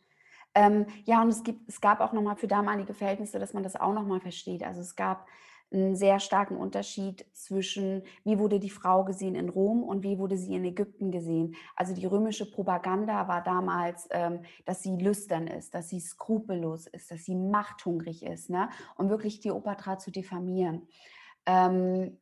Ähm, 0.55 0.87
ja, 1.05 1.23
und 1.23 1.29
es, 1.29 1.43
gibt, 1.43 1.69
es 1.69 1.81
gab 1.81 2.01
auch 2.01 2.13
nochmal 2.13 2.37
für 2.37 2.47
damalige 2.47 2.95
Verhältnisse, 2.95 3.39
dass 3.39 3.55
man 3.55 3.63
das 3.63 3.77
auch 3.77 3.93
nochmal 3.93 4.21
versteht. 4.21 4.63
Also 4.63 4.81
es 4.81 4.95
gab 4.95 5.27
einen 5.73 5.97
sehr 5.97 6.21
starken 6.21 6.57
Unterschied 6.57 7.27
zwischen, 7.33 8.03
wie 8.25 8.39
wurde 8.39 8.61
die 8.61 8.71
Frau 8.71 9.05
gesehen 9.05 9.35
in 9.35 9.49
Rom 9.49 9.83
und 9.83 10.03
wie 10.03 10.19
wurde 10.19 10.37
sie 10.37 10.55
in 10.55 10.65
Ägypten 10.65 11.11
gesehen. 11.11 11.57
Also 11.75 11.95
die 11.95 12.07
römische 12.07 12.51
Propaganda 12.51 13.27
war 13.29 13.43
damals, 13.43 14.07
ähm, 14.11 14.41
dass 14.65 14.83
sie 14.83 14.97
lüstern 14.97 15.47
ist, 15.47 15.75
dass 15.75 15.89
sie 15.89 16.01
skrupellos 16.01 16.87
ist, 16.87 17.11
dass 17.11 17.25
sie 17.25 17.35
machthungrig 17.35 18.25
ist, 18.25 18.51
ne? 18.51 18.69
um 18.97 19.11
wirklich 19.11 19.41
Kleopatra 19.41 19.99
zu 19.99 20.11
diffamieren. 20.11 20.87
Ähm, 21.47 22.19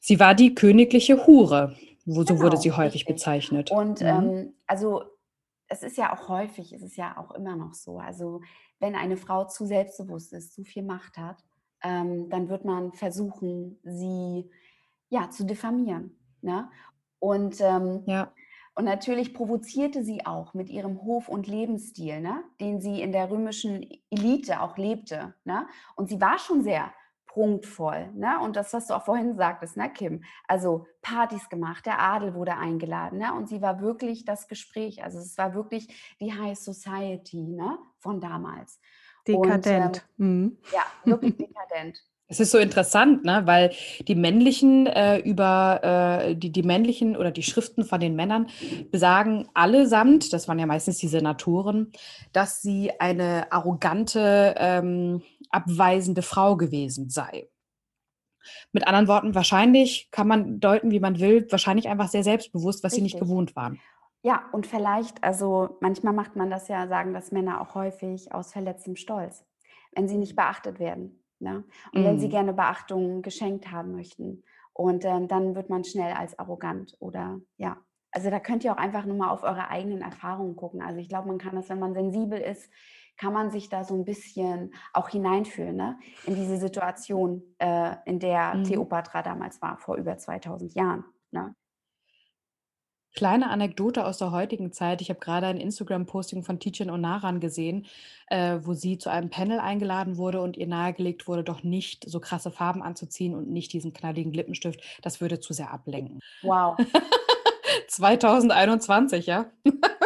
sie 0.00 0.18
war 0.18 0.34
die 0.34 0.54
königliche 0.54 1.26
Hure, 1.26 1.76
so 2.06 2.24
genau, 2.24 2.40
wurde 2.40 2.56
sie 2.56 2.72
häufig 2.72 3.02
richtig. 3.02 3.14
bezeichnet. 3.14 3.70
Und 3.70 4.00
mhm. 4.00 4.06
ähm, 4.06 4.54
also 4.66 5.02
es 5.72 5.82
ist 5.82 5.96
ja 5.96 6.12
auch 6.12 6.28
häufig, 6.28 6.72
es 6.72 6.82
ist 6.82 6.96
ja 6.96 7.16
auch 7.16 7.30
immer 7.32 7.56
noch 7.56 7.72
so. 7.72 7.98
Also 7.98 8.42
wenn 8.78 8.94
eine 8.94 9.16
Frau 9.16 9.44
zu 9.46 9.64
selbstbewusst 9.64 10.32
ist, 10.34 10.52
zu 10.52 10.64
viel 10.64 10.82
Macht 10.82 11.16
hat, 11.16 11.42
ähm, 11.82 12.28
dann 12.28 12.50
wird 12.50 12.66
man 12.66 12.92
versuchen, 12.92 13.78
sie 13.82 14.50
ja 15.08 15.30
zu 15.30 15.44
diffamieren. 15.44 16.16
Ne? 16.42 16.70
Und 17.18 17.60
ähm, 17.60 18.02
ja. 18.06 18.32
Und 18.74 18.86
natürlich 18.86 19.34
provozierte 19.34 20.02
sie 20.02 20.24
auch 20.24 20.54
mit 20.54 20.70
ihrem 20.70 21.02
Hof- 21.02 21.28
und 21.28 21.46
Lebensstil, 21.46 22.22
ne? 22.22 22.42
den 22.58 22.80
sie 22.80 23.02
in 23.02 23.12
der 23.12 23.30
römischen 23.30 23.86
Elite 24.08 24.62
auch 24.62 24.78
lebte. 24.78 25.34
Ne? 25.44 25.66
Und 25.94 26.08
sie 26.08 26.20
war 26.22 26.38
schon 26.38 26.62
sehr 26.62 26.90
prunkvoll. 27.32 28.10
Ne? 28.14 28.38
Und 28.40 28.56
das, 28.56 28.72
was 28.72 28.86
du 28.86 28.94
auch 28.94 29.04
vorhin 29.04 29.36
sagtest, 29.36 29.76
ne, 29.76 29.90
Kim? 29.90 30.22
Also 30.46 30.86
Partys 31.00 31.48
gemacht, 31.48 31.86
der 31.86 32.00
Adel 32.00 32.34
wurde 32.34 32.56
eingeladen. 32.56 33.18
Ne? 33.18 33.32
Und 33.34 33.48
sie 33.48 33.62
war 33.62 33.80
wirklich 33.80 34.24
das 34.24 34.48
Gespräch. 34.48 35.02
Also 35.02 35.18
es 35.18 35.38
war 35.38 35.54
wirklich 35.54 35.88
die 36.20 36.32
High 36.32 36.58
Society 36.58 37.42
ne? 37.42 37.78
von 37.98 38.20
damals. 38.20 38.80
Dekadent. 39.26 40.04
Und, 40.18 40.24
ähm, 40.24 40.42
mhm. 40.42 40.58
Ja, 40.72 40.82
wirklich 41.04 41.36
dekadent. 41.36 41.98
Es 42.28 42.40
ist 42.40 42.52
so 42.52 42.56
interessant, 42.56 43.26
ne? 43.26 43.42
weil 43.44 43.72
die 44.08 44.14
männlichen 44.14 44.86
äh, 44.86 45.18
über 45.18 45.80
äh, 46.24 46.34
die, 46.34 46.50
die 46.50 46.62
männlichen 46.62 47.14
oder 47.14 47.30
die 47.30 47.42
Schriften 47.42 47.84
von 47.84 48.00
den 48.00 48.16
Männern 48.16 48.46
besagen 48.90 49.50
allesamt, 49.52 50.32
das 50.32 50.48
waren 50.48 50.58
ja 50.58 50.64
meistens 50.64 50.96
die 50.96 51.08
Senatoren, 51.08 51.92
dass 52.32 52.62
sie 52.62 52.90
eine 52.98 53.52
arrogante, 53.52 54.54
ähm, 54.56 55.20
abweisende 55.52 56.22
Frau 56.22 56.56
gewesen 56.56 57.10
sei. 57.10 57.48
Mit 58.72 58.86
anderen 58.86 59.06
Worten, 59.08 59.34
wahrscheinlich 59.34 60.08
kann 60.10 60.26
man 60.26 60.58
deuten, 60.58 60.90
wie 60.90 61.00
man 61.00 61.20
will, 61.20 61.46
wahrscheinlich 61.50 61.88
einfach 61.88 62.08
sehr 62.08 62.24
selbstbewusst, 62.24 62.82
was 62.82 62.94
sie 62.94 63.02
nicht 63.02 63.14
Richtig. 63.14 63.28
gewohnt 63.28 63.54
waren. 63.54 63.80
Ja, 64.24 64.44
und 64.52 64.66
vielleicht, 64.66 65.22
also 65.22 65.76
manchmal 65.80 66.12
macht 66.12 66.36
man 66.36 66.50
das 66.50 66.68
ja, 66.68 66.86
sagen 66.88 67.12
das 67.12 67.32
Männer 67.32 67.60
auch 67.60 67.74
häufig 67.74 68.32
aus 68.32 68.52
verletztem 68.52 68.96
Stolz, 68.96 69.44
wenn 69.92 70.08
sie 70.08 70.16
nicht 70.16 70.36
beachtet 70.36 70.78
werden. 70.78 71.24
Ne? 71.40 71.64
Und 71.92 72.04
wenn 72.04 72.18
sie 72.18 72.26
Mhm. 72.26 72.30
gerne 72.30 72.52
Beachtung 72.52 73.22
geschenkt 73.22 73.70
haben 73.70 73.92
möchten. 73.92 74.44
Und 74.72 75.04
ähm, 75.04 75.28
dann 75.28 75.54
wird 75.54 75.70
man 75.70 75.84
schnell 75.84 76.12
als 76.14 76.38
arrogant 76.38 76.96
oder 76.98 77.40
ja. 77.58 77.76
Also 78.12 78.30
da 78.30 78.40
könnt 78.40 78.62
ihr 78.62 78.72
auch 78.72 78.76
einfach 78.76 79.06
nur 79.06 79.16
mal 79.16 79.30
auf 79.30 79.42
eure 79.42 79.68
eigenen 79.70 80.02
Erfahrungen 80.02 80.54
gucken. 80.54 80.82
Also 80.82 80.98
ich 81.00 81.08
glaube, 81.08 81.28
man 81.28 81.38
kann 81.38 81.56
das, 81.56 81.68
wenn 81.68 81.78
man 81.78 81.94
sensibel 81.94 82.38
ist, 82.38 82.70
kann 83.16 83.32
man 83.32 83.50
sich 83.50 83.68
da 83.68 83.84
so 83.84 83.94
ein 83.94 84.04
bisschen 84.04 84.74
auch 84.92 85.08
hineinfühlen, 85.08 85.76
ne? 85.76 85.98
in 86.26 86.34
diese 86.34 86.56
Situation, 86.56 87.42
äh, 87.58 87.96
in 88.04 88.18
der 88.18 88.54
Mhm. 88.54 88.64
Theopatra 88.64 89.22
damals 89.22 89.60
war, 89.62 89.78
vor 89.78 89.96
über 89.96 90.16
2000 90.16 90.74
Jahren. 90.74 91.04
Ne? 91.30 91.54
Kleine 93.14 93.50
Anekdote 93.50 94.06
aus 94.06 94.16
der 94.16 94.30
heutigen 94.30 94.72
Zeit. 94.72 95.02
Ich 95.02 95.10
habe 95.10 95.20
gerade 95.20 95.46
ein 95.46 95.58
Instagram-Posting 95.58 96.44
von 96.44 96.58
Tijen 96.58 96.88
Onaran 96.88 97.40
gesehen, 97.40 97.86
äh, 98.28 98.58
wo 98.62 98.72
sie 98.72 98.96
zu 98.96 99.10
einem 99.10 99.28
Panel 99.28 99.60
eingeladen 99.60 100.16
wurde 100.16 100.40
und 100.40 100.56
ihr 100.56 100.66
nahegelegt 100.66 101.28
wurde, 101.28 101.44
doch 101.44 101.62
nicht 101.62 102.08
so 102.08 102.20
krasse 102.20 102.50
Farben 102.50 102.82
anzuziehen 102.82 103.34
und 103.34 103.50
nicht 103.50 103.72
diesen 103.74 103.92
knalligen 103.92 104.32
Lippenstift. 104.32 104.80
Das 105.02 105.20
würde 105.20 105.40
zu 105.40 105.52
sehr 105.52 105.70
ablenken. 105.72 106.20
Wow. 106.42 106.78
2021, 107.88 109.26
ja? 109.26 109.46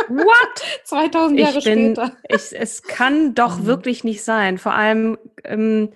What? 0.09 0.63
2000 0.85 1.39
Jahre 1.41 1.59
Ich 1.59 1.65
bin, 1.65 1.95
später. 1.95 2.17
ich, 2.29 2.53
es 2.59 2.83
kann 2.83 3.35
doch 3.35 3.59
Mhm. 3.59 3.67
wirklich 3.67 4.05
nicht 4.05 4.25
sein. 4.25 4.59
Vor 4.59 4.73
allem, 4.75 5.19
ähm, 5.45 5.93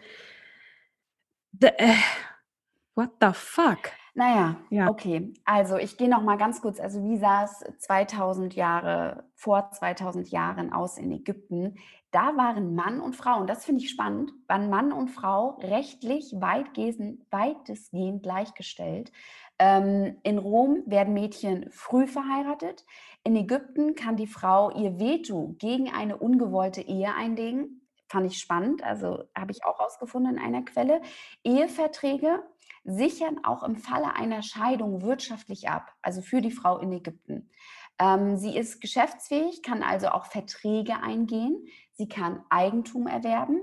the, 1.60 1.68
äh, 1.68 1.94
what 2.94 3.10
the 3.20 3.28
fuck? 3.32 3.90
Naja, 4.14 4.56
Ja. 4.70 4.88
okay. 4.88 5.32
Also 5.44 5.76
ich 5.76 5.96
gehe 5.96 6.08
noch 6.08 6.22
mal 6.22 6.36
ganz 6.36 6.60
kurz. 6.60 6.80
Also 6.80 7.02
wie 7.04 7.16
sah 7.16 7.44
es 7.44 7.64
2000 7.78 8.54
Jahre, 8.54 9.24
vor 9.34 9.70
2000 9.70 10.30
Jahren 10.30 10.72
aus 10.72 10.98
in 10.98 11.12
Ägypten? 11.12 11.76
Da 12.10 12.36
waren 12.36 12.74
Mann 12.74 13.00
und 13.00 13.14
Frau, 13.14 13.38
und 13.38 13.46
das 13.48 13.64
finde 13.64 13.84
ich 13.84 13.90
spannend, 13.90 14.32
waren 14.48 14.68
Mann 14.68 14.92
und 14.92 15.08
Frau 15.10 15.50
rechtlich 15.62 16.34
weitgehend, 16.36 17.20
weitestgehend 17.30 18.24
gleichgestellt. 18.24 19.12
Ähm, 19.60 20.16
in 20.24 20.38
Rom 20.38 20.82
werden 20.86 21.14
Mädchen 21.14 21.70
früh 21.70 22.08
verheiratet. 22.08 22.84
In 23.22 23.36
Ägypten 23.36 23.94
kann 23.94 24.16
die 24.16 24.26
Frau 24.26 24.70
ihr 24.70 24.98
Veto 24.98 25.54
gegen 25.58 25.90
eine 25.90 26.16
ungewollte 26.16 26.80
Ehe 26.80 27.14
einlegen. 27.14 27.86
Fand 28.08 28.26
ich 28.26 28.38
spannend, 28.38 28.82
also 28.82 29.24
habe 29.36 29.52
ich 29.52 29.64
auch 29.64 29.78
herausgefunden 29.78 30.36
in 30.36 30.42
einer 30.42 30.64
Quelle. 30.64 31.00
Eheverträge 31.44 32.42
sichern 32.84 33.44
auch 33.44 33.62
im 33.62 33.76
Falle 33.76 34.16
einer 34.16 34.42
Scheidung 34.42 35.02
wirtschaftlich 35.02 35.68
ab, 35.68 35.92
also 36.02 36.22
für 36.22 36.40
die 36.40 36.50
Frau 36.50 36.78
in 36.78 36.92
Ägypten. 36.92 37.50
Ähm, 37.98 38.36
sie 38.36 38.56
ist 38.56 38.80
geschäftsfähig, 38.80 39.62
kann 39.62 39.82
also 39.82 40.08
auch 40.08 40.24
Verträge 40.24 40.96
eingehen, 41.02 41.66
sie 41.92 42.08
kann 42.08 42.42
Eigentum 42.48 43.06
erwerben 43.06 43.60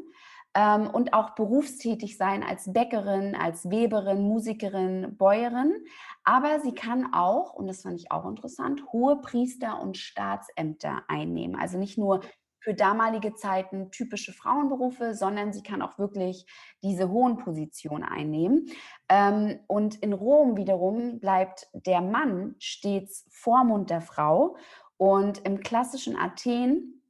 ähm, 0.57 0.89
und 0.89 1.13
auch 1.13 1.35
berufstätig 1.35 2.17
sein 2.17 2.43
als 2.43 2.73
Bäckerin, 2.73 3.35
als 3.35 3.69
Weberin, 3.69 4.23
Musikerin, 4.23 5.15
Bäuerin. 5.15 5.85
Aber 6.23 6.59
sie 6.61 6.73
kann 6.73 7.13
auch, 7.13 7.53
und 7.53 7.67
das 7.67 7.83
fand 7.83 7.99
ich 7.99 8.11
auch 8.11 8.25
interessant, 8.25 8.81
hohe 8.91 9.21
Priester- 9.21 9.79
und 9.79 9.97
Staatsämter 9.97 11.03
einnehmen. 11.07 11.55
Also 11.55 11.77
nicht 11.77 11.99
nur 11.99 12.21
für 12.59 12.73
damalige 12.73 13.35
Zeiten 13.35 13.91
typische 13.91 14.33
Frauenberufe, 14.33 15.13
sondern 15.13 15.53
sie 15.53 15.61
kann 15.61 15.83
auch 15.83 15.99
wirklich 15.99 16.47
diese 16.81 17.09
hohen 17.11 17.37
Positionen 17.37 18.03
einnehmen. 18.03 18.65
Ähm, 19.09 19.59
und 19.67 19.95
in 19.97 20.11
Rom 20.11 20.57
wiederum 20.57 21.19
bleibt 21.19 21.67
der 21.73 22.01
Mann 22.01 22.55
stets 22.57 23.27
Vormund 23.29 23.91
der 23.91 24.01
Frau. 24.01 24.57
Und 24.97 25.45
im 25.45 25.59
klassischen 25.59 26.17
Athen 26.17 27.03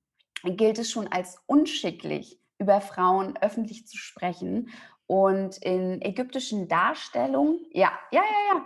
gilt 0.43 0.79
es 0.79 0.91
schon 0.91 1.07
als 1.07 1.41
unschicklich, 1.47 2.36
über 2.59 2.81
Frauen 2.81 3.37
öffentlich 3.41 3.87
zu 3.87 3.97
sprechen. 3.97 4.69
Und 5.07 5.57
in 5.59 6.01
ägyptischen 6.01 6.67
Darstellungen, 6.67 7.59
ja, 7.71 7.91
ja, 8.11 8.21
ja, 8.21 8.55
ja, 8.55 8.65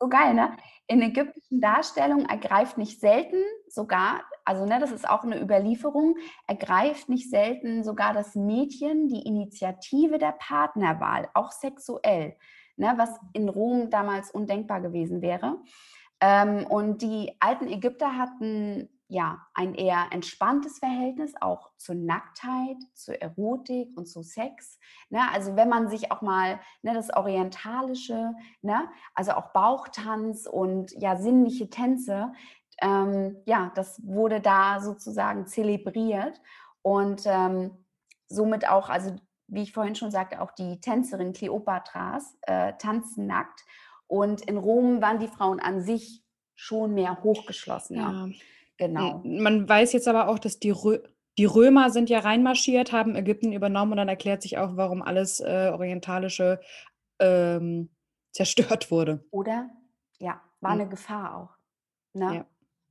so 0.00 0.08
geil, 0.08 0.34
ne? 0.34 0.56
In 0.86 1.02
ägyptischen 1.02 1.60
Darstellungen 1.60 2.26
ergreift 2.26 2.78
nicht 2.78 3.00
selten 3.00 3.42
sogar, 3.68 4.22
also 4.44 4.66
ne, 4.66 4.78
das 4.78 4.92
ist 4.92 5.08
auch 5.08 5.24
eine 5.24 5.40
Überlieferung, 5.40 6.16
ergreift 6.46 7.08
nicht 7.08 7.30
selten 7.30 7.84
sogar 7.84 8.12
das 8.12 8.34
Mädchen 8.34 9.08
die 9.08 9.22
Initiative 9.26 10.18
der 10.18 10.32
Partnerwahl, 10.32 11.28
auch 11.32 11.52
sexuell, 11.52 12.36
ne, 12.76 12.94
was 12.96 13.10
in 13.32 13.48
Rom 13.48 13.90
damals 13.90 14.30
undenkbar 14.30 14.80
gewesen 14.80 15.22
wäre. 15.22 15.58
Ähm, 16.20 16.66
und 16.66 17.02
die 17.02 17.34
alten 17.40 17.66
Ägypter 17.66 18.16
hatten 18.16 18.88
ja 19.08 19.46
ein 19.54 19.74
eher 19.74 20.06
entspanntes 20.10 20.78
Verhältnis 20.78 21.34
auch 21.40 21.70
zur 21.76 21.94
Nacktheit, 21.94 22.76
zur 22.94 23.20
Erotik 23.20 23.96
und 23.96 24.06
zu 24.06 24.22
Sex. 24.22 24.78
Ne? 25.10 25.20
Also 25.32 25.56
wenn 25.56 25.68
man 25.68 25.88
sich 25.88 26.10
auch 26.10 26.22
mal 26.22 26.60
ne, 26.82 26.94
das 26.94 27.14
Orientalische, 27.14 28.32
ne? 28.62 28.88
also 29.14 29.32
auch 29.32 29.52
Bauchtanz 29.52 30.46
und 30.46 30.92
ja 30.92 31.16
sinnliche 31.16 31.68
Tänze, 31.70 32.32
ähm, 32.80 33.36
ja, 33.46 33.72
das 33.74 34.00
wurde 34.04 34.40
da 34.40 34.80
sozusagen 34.80 35.46
zelebriert 35.46 36.40
und 36.82 37.22
ähm, 37.26 37.84
somit 38.26 38.68
auch, 38.68 38.88
also 38.88 39.14
wie 39.46 39.62
ich 39.62 39.72
vorhin 39.72 39.94
schon 39.94 40.10
sagte, 40.10 40.40
auch 40.40 40.50
die 40.50 40.80
Tänzerin 40.80 41.32
Kleopatras 41.32 42.36
äh, 42.42 42.72
tanzen 42.78 43.26
nackt 43.26 43.64
und 44.06 44.40
in 44.42 44.56
Rom 44.56 45.00
waren 45.02 45.18
die 45.18 45.28
Frauen 45.28 45.60
an 45.60 45.82
sich 45.82 46.24
schon 46.54 46.94
mehr 46.94 47.22
hochgeschlossener. 47.22 48.28
Ja. 48.28 48.53
Genau. 48.76 49.22
Man 49.24 49.68
weiß 49.68 49.92
jetzt 49.92 50.08
aber 50.08 50.28
auch, 50.28 50.38
dass 50.38 50.58
die, 50.58 50.70
Rö 50.70 50.98
die 51.38 51.44
Römer 51.46 51.90
sind 51.90 52.10
ja 52.10 52.20
reinmarschiert, 52.20 52.92
haben 52.92 53.16
Ägypten 53.16 53.52
übernommen 53.52 53.92
und 53.92 53.98
dann 53.98 54.08
erklärt 54.08 54.42
sich 54.42 54.58
auch, 54.58 54.76
warum 54.76 55.02
alles 55.02 55.40
äh, 55.40 55.70
Orientalische 55.72 56.60
ähm, 57.18 57.90
zerstört 58.32 58.90
wurde. 58.90 59.24
Oder? 59.30 59.70
Ja, 60.18 60.40
war 60.60 60.74
Mhm. 60.74 60.80
eine 60.80 60.88
Gefahr 60.88 61.36
auch. 61.36 61.56
Ne? 62.14 62.36
Ja. 62.36 62.46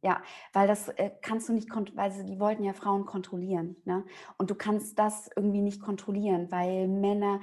Ja, 0.05 0.21
weil 0.51 0.67
das 0.67 0.89
äh, 0.89 1.11
kannst 1.21 1.47
du 1.47 1.53
nicht, 1.53 1.69
weil 1.95 2.11
sie, 2.11 2.25
die 2.25 2.37
wollten 2.37 2.65
ja 2.65 2.73
Frauen 2.73 3.05
kontrollieren. 3.05 3.77
Ne? 3.85 4.03
Und 4.37 4.49
du 4.51 4.55
kannst 4.55 4.99
das 4.99 5.29
irgendwie 5.33 5.61
nicht 5.61 5.81
kontrollieren, 5.81 6.51
weil 6.51 6.89
Männer, 6.89 7.39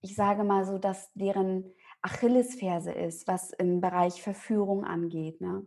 ich 0.00 0.16
sage 0.16 0.42
mal 0.42 0.64
so, 0.64 0.78
dass 0.78 1.12
deren 1.14 1.72
Achillesferse 2.02 2.90
ist, 2.90 3.28
was 3.28 3.52
im 3.52 3.80
Bereich 3.80 4.22
Verführung 4.22 4.84
angeht. 4.84 5.40
Ne? 5.40 5.64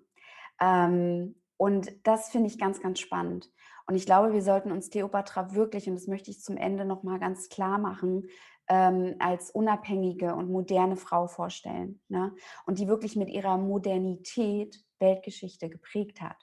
Ähm, 0.60 1.36
und 1.58 1.92
das 2.08 2.30
finde 2.30 2.48
ich 2.48 2.58
ganz, 2.60 2.82
ganz 2.82 3.00
spannend. 3.00 3.50
Und 3.86 3.96
ich 3.96 4.06
glaube, 4.06 4.34
wir 4.34 4.42
sollten 4.42 4.72
uns 4.72 4.90
Kleopatra 4.90 5.54
wirklich, 5.56 5.88
und 5.88 5.96
das 5.96 6.08
möchte 6.08 6.32
ich 6.32 6.42
zum 6.42 6.58
Ende 6.58 6.86
nochmal 6.86 7.20
ganz 7.20 7.50
klar 7.50 7.78
machen, 7.78 8.28
ähm, 8.70 9.16
als 9.20 9.52
unabhängige 9.52 10.36
und 10.36 10.50
moderne 10.50 10.96
Frau 10.96 11.28
vorstellen. 11.28 12.02
Ne? 12.08 12.34
Und 12.66 12.80
die 12.80 12.88
wirklich 12.88 13.16
mit 13.18 13.30
ihrer 13.30 13.58
Modernität 13.58 14.78
Weltgeschichte 15.00 15.70
geprägt 15.70 16.22
hat. 16.22 16.38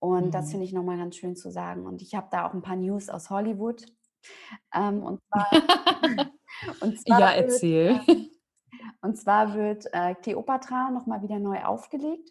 Und 0.00 0.34
das 0.34 0.46
Mhm. 0.46 0.50
finde 0.50 0.64
ich 0.66 0.72
nochmal 0.72 0.98
ganz 0.98 1.16
schön 1.16 1.36
zu 1.36 1.50
sagen. 1.50 1.86
Und 1.86 2.02
ich 2.02 2.14
habe 2.14 2.28
da 2.30 2.46
auch 2.48 2.54
ein 2.54 2.62
paar 2.62 2.76
News 2.76 3.08
aus 3.08 3.30
Hollywood. 3.30 3.86
Ähm, 4.74 5.02
und 5.02 5.20
zwar, 5.28 5.46
und 6.80 6.98
zwar 7.00 7.20
ja, 7.20 7.28
wird, 7.36 7.36
erzähl. 7.36 8.00
ähm, 8.08 8.30
und 9.02 9.16
zwar 9.18 9.54
wird 9.54 9.86
äh, 9.92 10.14
Cleopatra 10.16 10.90
nochmal 10.90 11.22
wieder 11.22 11.38
neu 11.38 11.62
aufgelegt. 11.64 12.30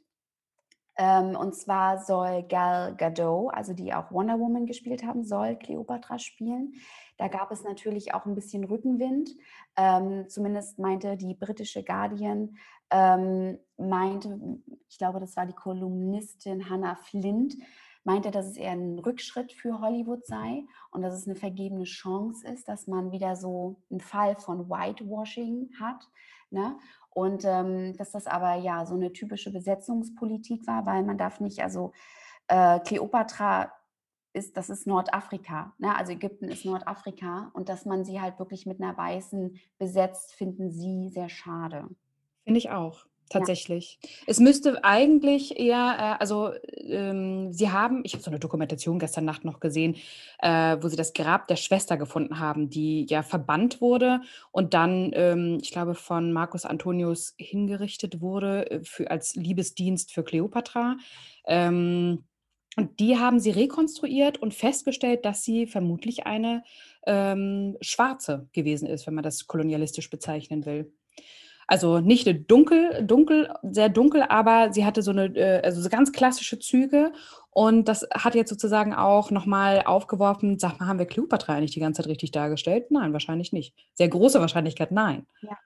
Ähm, 0.97 1.35
und 1.35 1.55
zwar 1.55 1.99
soll 1.99 2.43
Gal 2.43 2.95
Gadot, 2.95 3.53
also 3.53 3.73
die 3.73 3.93
auch 3.93 4.11
Wonder 4.11 4.39
Woman 4.39 4.65
gespielt 4.65 5.03
haben, 5.03 5.25
soll 5.25 5.57
Cleopatra 5.57 6.19
spielen. 6.19 6.73
Da 7.17 7.27
gab 7.27 7.51
es 7.51 7.63
natürlich 7.63 8.13
auch 8.13 8.25
ein 8.25 8.35
bisschen 8.35 8.63
Rückenwind. 8.63 9.29
Ähm, 9.75 10.27
zumindest 10.29 10.79
meinte 10.79 11.17
die 11.17 11.33
britische 11.33 11.83
Guardian, 11.83 12.57
ähm, 12.91 13.57
meinte, 13.77 14.39
ich 14.87 14.97
glaube, 14.97 15.19
das 15.19 15.35
war 15.35 15.45
die 15.45 15.53
Kolumnistin 15.53 16.69
Hannah 16.69 16.95
Flint, 16.95 17.55
meinte, 18.05 18.31
dass 18.31 18.45
es 18.45 18.57
eher 18.57 18.71
ein 18.71 18.99
Rückschritt 18.99 19.51
für 19.51 19.79
Hollywood 19.79 20.25
sei 20.25 20.63
und 20.91 21.01
dass 21.01 21.13
es 21.13 21.27
eine 21.27 21.35
vergebene 21.35 21.83
Chance 21.83 22.47
ist, 22.47 22.67
dass 22.67 22.87
man 22.87 23.11
wieder 23.11 23.35
so 23.35 23.77
einen 23.89 23.99
Fall 23.99 24.35
von 24.35 24.69
Whitewashing 24.69 25.71
hat. 25.79 26.07
Ne? 26.51 26.77
Und 27.09 27.43
ähm, 27.45 27.97
dass 27.97 28.11
das 28.11 28.27
aber 28.27 28.55
ja 28.55 28.85
so 28.85 28.95
eine 28.95 29.11
typische 29.11 29.51
Besetzungspolitik 29.51 30.67
war, 30.67 30.85
weil 30.85 31.03
man 31.03 31.17
darf 31.17 31.39
nicht, 31.39 31.61
also 31.61 31.93
äh, 32.47 32.79
Kleopatra 32.79 33.71
ist, 34.33 34.57
das 34.57 34.69
ist 34.69 34.85
Nordafrika, 34.85 35.73
ne? 35.77 35.95
also 35.95 36.11
Ägypten 36.11 36.49
ist 36.49 36.65
Nordafrika 36.65 37.51
und 37.53 37.69
dass 37.69 37.85
man 37.85 38.03
sie 38.03 38.21
halt 38.21 38.37
wirklich 38.37 38.65
mit 38.65 38.81
einer 38.81 38.95
Weißen 38.95 39.57
besetzt, 39.77 40.33
finden 40.33 40.71
sie 40.71 41.09
sehr 41.09 41.29
schade. 41.29 41.87
Finde 42.43 42.57
ich 42.59 42.69
auch. 42.69 43.05
Tatsächlich. 43.29 43.99
Ja. 44.01 44.09
Es 44.27 44.39
müsste 44.39 44.83
eigentlich 44.83 45.59
eher, 45.59 45.95
äh, 45.97 46.21
also 46.21 46.51
ähm, 46.87 47.51
sie 47.51 47.71
haben, 47.71 48.01
ich 48.03 48.13
habe 48.13 48.23
so 48.23 48.31
eine 48.31 48.39
Dokumentation 48.39 48.99
gestern 48.99 49.25
Nacht 49.25 49.45
noch 49.45 49.59
gesehen, 49.59 49.95
äh, 50.39 50.77
wo 50.81 50.87
sie 50.87 50.95
das 50.95 51.13
Grab 51.13 51.47
der 51.47 51.55
Schwester 51.55 51.97
gefunden 51.97 52.39
haben, 52.39 52.69
die 52.69 53.05
ja 53.09 53.23
verbannt 53.23 53.81
wurde 53.81 54.21
und 54.51 54.73
dann, 54.73 55.11
ähm, 55.13 55.57
ich 55.61 55.71
glaube, 55.71 55.95
von 55.95 56.31
Marcus 56.33 56.65
Antonius 56.65 57.33
hingerichtet 57.37 58.21
wurde 58.21 58.69
äh, 58.69 58.83
für, 58.83 59.09
als 59.09 59.35
Liebesdienst 59.35 60.13
für 60.13 60.23
Kleopatra. 60.23 60.97
Ähm, 61.45 62.25
und 62.77 62.99
die 62.99 63.17
haben 63.17 63.39
sie 63.39 63.51
rekonstruiert 63.51 64.37
und 64.37 64.53
festgestellt, 64.53 65.23
dass 65.23 65.43
sie 65.43 65.65
vermutlich 65.65 66.25
eine 66.25 66.63
ähm, 67.05 67.77
Schwarze 67.81 68.49
gewesen 68.51 68.87
ist, 68.87 69.07
wenn 69.07 69.13
man 69.13 69.23
das 69.23 69.47
kolonialistisch 69.47 70.09
bezeichnen 70.09 70.65
will. 70.65 70.91
Also 71.67 71.99
nicht 71.99 72.27
dunkel, 72.49 73.03
dunkel, 73.03 73.51
sehr 73.63 73.89
dunkel, 73.89 74.23
aber 74.23 74.71
sie 74.71 74.85
hatte 74.85 75.01
so 75.01 75.11
eine, 75.11 75.25
äh, 75.35 75.61
also 75.63 75.81
so 75.81 75.89
ganz 75.89 76.11
klassische 76.11 76.59
Züge. 76.59 77.11
Und 77.49 77.87
das 77.87 78.07
hat 78.13 78.35
jetzt 78.35 78.49
sozusagen 78.49 78.93
auch 78.93 79.31
nochmal 79.31 79.83
aufgeworfen, 79.85 80.59
sag 80.59 80.79
mal, 80.79 80.87
haben 80.87 80.99
wir 80.99 81.05
Kleopatra 81.05 81.53
eigentlich 81.53 81.71
die 81.71 81.79
ganze 81.79 82.01
Zeit 82.01 82.09
richtig 82.09 82.31
dargestellt? 82.31 82.91
Nein, 82.91 83.13
wahrscheinlich 83.13 83.51
nicht. 83.53 83.75
Sehr 83.95 84.09
große 84.09 84.39
Wahrscheinlichkeit, 84.39 84.91
nein. 84.91 85.25
Ja. 85.41 85.57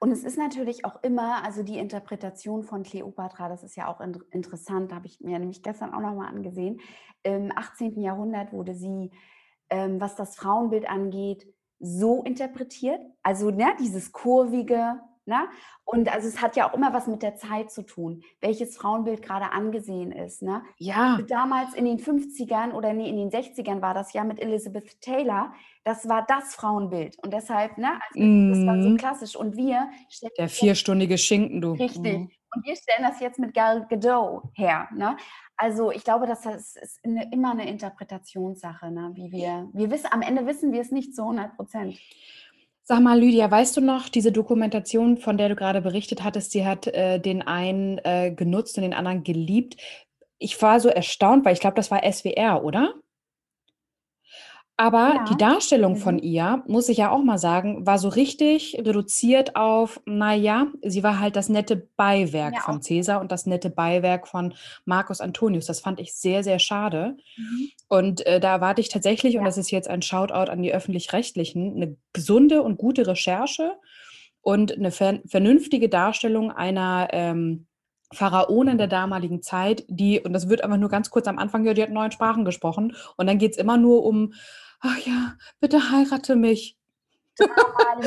Und 0.00 0.12
es 0.12 0.22
ist 0.22 0.38
natürlich 0.38 0.84
auch 0.84 1.02
immer, 1.02 1.44
also 1.44 1.62
die 1.62 1.78
Interpretation 1.78 2.62
von 2.62 2.84
Kleopatra, 2.84 3.48
das 3.48 3.64
ist 3.64 3.76
ja 3.76 3.88
auch 3.88 4.00
in, 4.00 4.16
interessant, 4.30 4.92
habe 4.92 5.06
ich 5.06 5.20
mir 5.20 5.38
nämlich 5.38 5.62
gestern 5.62 5.92
auch 5.92 6.00
nochmal 6.00 6.28
angesehen. 6.28 6.80
Im 7.24 7.50
18. 7.54 8.00
Jahrhundert 8.00 8.52
wurde 8.52 8.74
sie, 8.74 9.10
ähm, 9.70 10.00
was 10.00 10.14
das 10.14 10.36
Frauenbild 10.36 10.88
angeht, 10.88 11.52
so 11.80 12.22
interpretiert. 12.22 13.00
Also 13.22 13.50
ne, 13.50 13.74
dieses 13.80 14.12
kurvige, 14.12 15.00
Ne? 15.28 15.46
Und 15.84 16.10
also 16.10 16.26
es 16.26 16.40
hat 16.40 16.56
ja 16.56 16.68
auch 16.68 16.74
immer 16.74 16.94
was 16.94 17.06
mit 17.06 17.22
der 17.22 17.36
Zeit 17.36 17.70
zu 17.70 17.82
tun, 17.82 18.22
welches 18.40 18.78
Frauenbild 18.78 19.20
gerade 19.20 19.52
angesehen 19.52 20.10
ist. 20.10 20.40
Ne? 20.42 20.62
Ja. 20.78 21.18
Damals 21.28 21.74
in 21.74 21.84
den 21.84 21.98
50ern 21.98 22.72
oder 22.72 22.94
nee, 22.94 23.10
in 23.10 23.16
den 23.16 23.30
60ern 23.30 23.82
war 23.82 23.92
das 23.92 24.14
ja 24.14 24.24
mit 24.24 24.40
Elizabeth 24.40 25.00
Taylor, 25.02 25.52
das 25.84 26.08
war 26.08 26.24
das 26.26 26.54
Frauenbild. 26.54 27.18
Und 27.22 27.32
deshalb, 27.34 27.76
ne, 27.76 28.00
also 28.08 28.20
mm. 28.20 28.52
das 28.52 28.66
war 28.66 28.82
so 28.82 28.88
mhm. 28.88 28.96
klassisch. 28.96 29.36
Und 29.36 29.56
wir 29.56 29.90
Der 30.38 30.48
vierstündige 30.48 31.18
Schinken, 31.18 31.60
du. 31.60 31.72
Richtig. 31.72 32.18
Mm. 32.18 32.30
Und 32.54 32.64
wir 32.64 32.76
stellen 32.76 33.06
das 33.06 33.20
jetzt 33.20 33.38
mit 33.38 33.52
Gal 33.52 33.86
Gadot 33.88 34.44
her. 34.54 34.88
Ne? 34.94 35.14
Also 35.58 35.90
ich 35.90 36.04
glaube, 36.04 36.26
das 36.26 36.46
ist 36.46 37.00
eine, 37.04 37.30
immer 37.32 37.50
eine 37.50 37.68
Interpretationssache, 37.68 38.90
ne? 38.90 39.10
wie 39.14 39.30
wir, 39.30 39.68
wir 39.74 39.90
wissen, 39.90 40.08
am 40.10 40.22
Ende 40.22 40.46
wissen 40.46 40.72
wir 40.72 40.80
es 40.80 40.90
nicht 40.90 41.14
zu 41.14 41.22
100 41.22 41.54
Prozent. 41.56 41.98
Sag 42.90 43.00
mal, 43.02 43.20
Lydia, 43.20 43.50
weißt 43.50 43.76
du 43.76 43.82
noch, 43.82 44.08
diese 44.08 44.32
Dokumentation, 44.32 45.18
von 45.18 45.36
der 45.36 45.50
du 45.50 45.56
gerade 45.56 45.82
berichtet 45.82 46.24
hattest, 46.24 46.52
sie 46.52 46.64
hat 46.64 46.86
äh, 46.86 47.20
den 47.20 47.42
einen 47.42 47.98
äh, 47.98 48.32
genutzt 48.34 48.78
und 48.78 48.82
den 48.82 48.94
anderen 48.94 49.24
geliebt. 49.24 49.76
Ich 50.38 50.62
war 50.62 50.80
so 50.80 50.88
erstaunt, 50.88 51.44
weil 51.44 51.52
ich 51.52 51.60
glaube, 51.60 51.76
das 51.76 51.90
war 51.90 52.02
SWR, 52.02 52.64
oder? 52.64 52.94
Aber 54.80 55.14
Ja. 55.16 55.24
die 55.24 55.36
Darstellung 55.36 55.96
von 55.96 56.14
mhm. 56.14 56.22
ihr, 56.22 56.62
muss 56.68 56.88
ich 56.88 56.98
ja 56.98 57.10
auch 57.10 57.22
mal 57.22 57.36
sagen, 57.36 57.84
war 57.84 57.98
so 57.98 58.08
richtig 58.08 58.76
reduziert 58.78 59.56
auf, 59.56 60.00
naja, 60.06 60.68
sie 60.82 61.02
war 61.02 61.18
halt 61.18 61.34
das 61.34 61.48
nette 61.48 61.88
Beiwerk 61.96 62.54
Ja, 62.54 62.60
von 62.60 62.80
Cäsar 62.80 63.20
und 63.20 63.32
das 63.32 63.44
nette 63.44 63.70
Beiwerk 63.70 64.28
von 64.28 64.54
Marcus 64.84 65.20
Antonius. 65.20 65.66
Das 65.66 65.80
fand 65.80 65.98
ich 65.98 66.14
sehr, 66.14 66.44
sehr 66.44 66.60
schade. 66.60 67.16
Mhm. 67.36 67.70
Und 67.88 68.26
äh, 68.26 68.38
da 68.38 68.52
erwarte 68.52 68.80
ich 68.80 68.88
tatsächlich, 68.88 69.36
und 69.36 69.44
das 69.44 69.58
ist 69.58 69.72
jetzt 69.72 69.88
ein 69.88 70.00
Shoutout 70.00 70.50
an 70.50 70.62
die 70.62 70.72
Öffentlich-Rechtlichen, 70.72 71.74
eine 71.74 71.96
gesunde 72.12 72.62
und 72.62 72.78
gute 72.78 73.04
Recherche 73.08 73.72
und 74.42 74.72
eine 74.72 74.92
ver 74.92 75.18
vernünftige 75.26 75.88
Darstellung 75.88 76.52
einer 76.52 77.08
ähm, 77.10 77.66
Pharaonin 78.12 78.78
der 78.78 78.86
damaligen 78.86 79.42
Zeit, 79.42 79.84
die, 79.88 80.20
und 80.20 80.32
das 80.32 80.48
wird 80.48 80.62
einfach 80.62 80.78
nur 80.78 80.88
ganz 80.88 81.10
kurz 81.10 81.26
am 81.26 81.38
Anfang, 81.38 81.64
ja, 81.64 81.74
die 81.74 81.82
hat 81.82 81.90
neun 81.90 82.12
Sprachen 82.12 82.44
gesprochen. 82.44 82.94
Und 83.16 83.26
dann 83.26 83.38
geht 83.38 83.52
es 83.52 83.58
immer 83.58 83.76
nur 83.76 84.04
um 84.04 84.34
ach 84.80 84.98
ja, 84.98 85.36
bitte 85.60 85.90
heirate 85.90 86.36
mich. 86.36 86.76
Oder 87.40 88.04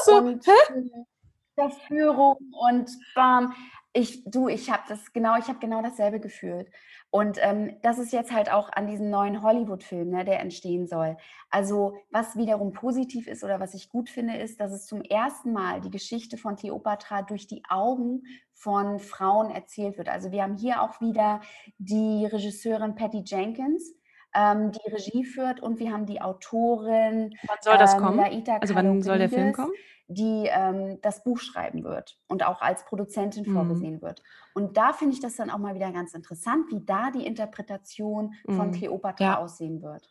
so. 0.04 0.16
Und 0.16 0.44
Verführung 1.54 2.38
und 2.52 2.90
bam. 3.14 3.54
Ich, 3.92 4.22
du, 4.24 4.48
ich 4.48 4.70
habe 4.70 4.84
das 4.88 5.12
genau, 5.12 5.36
ich 5.36 5.48
habe 5.48 5.58
genau 5.58 5.82
dasselbe 5.82 6.20
gefühlt. 6.20 6.70
Und 7.10 7.38
ähm, 7.40 7.76
das 7.82 7.98
ist 7.98 8.12
jetzt 8.12 8.30
halt 8.30 8.52
auch 8.52 8.70
an 8.72 8.86
diesem 8.86 9.10
neuen 9.10 9.42
Hollywood-Film, 9.42 10.10
ne, 10.10 10.24
der 10.24 10.38
entstehen 10.38 10.86
soll. 10.86 11.16
Also 11.50 11.96
was 12.10 12.36
wiederum 12.36 12.72
positiv 12.72 13.26
ist 13.26 13.42
oder 13.42 13.58
was 13.58 13.74
ich 13.74 13.88
gut 13.88 14.08
finde, 14.08 14.36
ist, 14.36 14.60
dass 14.60 14.70
es 14.70 14.86
zum 14.86 15.02
ersten 15.02 15.52
Mal 15.52 15.80
die 15.80 15.90
Geschichte 15.90 16.36
von 16.36 16.54
Cleopatra 16.54 17.22
durch 17.22 17.48
die 17.48 17.62
Augen 17.68 18.22
von 18.52 19.00
Frauen 19.00 19.50
erzählt 19.50 19.98
wird. 19.98 20.08
Also 20.08 20.30
wir 20.30 20.44
haben 20.44 20.56
hier 20.56 20.82
auch 20.82 21.00
wieder 21.00 21.40
die 21.78 22.26
Regisseurin 22.26 22.94
Patty 22.94 23.24
Jenkins, 23.26 23.92
ähm, 24.34 24.72
die 24.72 24.90
Regie 24.90 25.24
führt 25.24 25.60
und 25.60 25.78
wir 25.78 25.92
haben 25.92 26.06
die 26.06 26.20
Autorin. 26.20 27.34
Wann 27.46 27.58
soll 27.60 27.78
das 27.78 27.94
ähm, 27.94 28.00
kommen? 28.00 28.16
Laita 28.18 28.56
also 28.56 28.74
wann 28.74 29.02
soll 29.02 29.18
der 29.18 29.28
Film 29.28 29.52
kommen? 29.52 29.72
Die 30.08 30.48
ähm, 30.50 30.98
das 31.02 31.22
Buch 31.22 31.38
schreiben 31.38 31.84
wird 31.84 32.18
und 32.26 32.44
auch 32.44 32.60
als 32.60 32.84
Produzentin 32.84 33.48
mhm. 33.48 33.54
vorgesehen 33.54 34.02
wird. 34.02 34.22
Und 34.54 34.76
da 34.76 34.92
finde 34.92 35.14
ich 35.14 35.20
das 35.20 35.36
dann 35.36 35.50
auch 35.50 35.58
mal 35.58 35.74
wieder 35.74 35.92
ganz 35.92 36.14
interessant, 36.14 36.66
wie 36.70 36.84
da 36.84 37.10
die 37.10 37.24
Interpretation 37.24 38.34
mhm. 38.46 38.56
von 38.56 38.72
Cleopatra 38.72 39.24
ja. 39.24 39.38
aussehen 39.38 39.82
wird. 39.82 40.08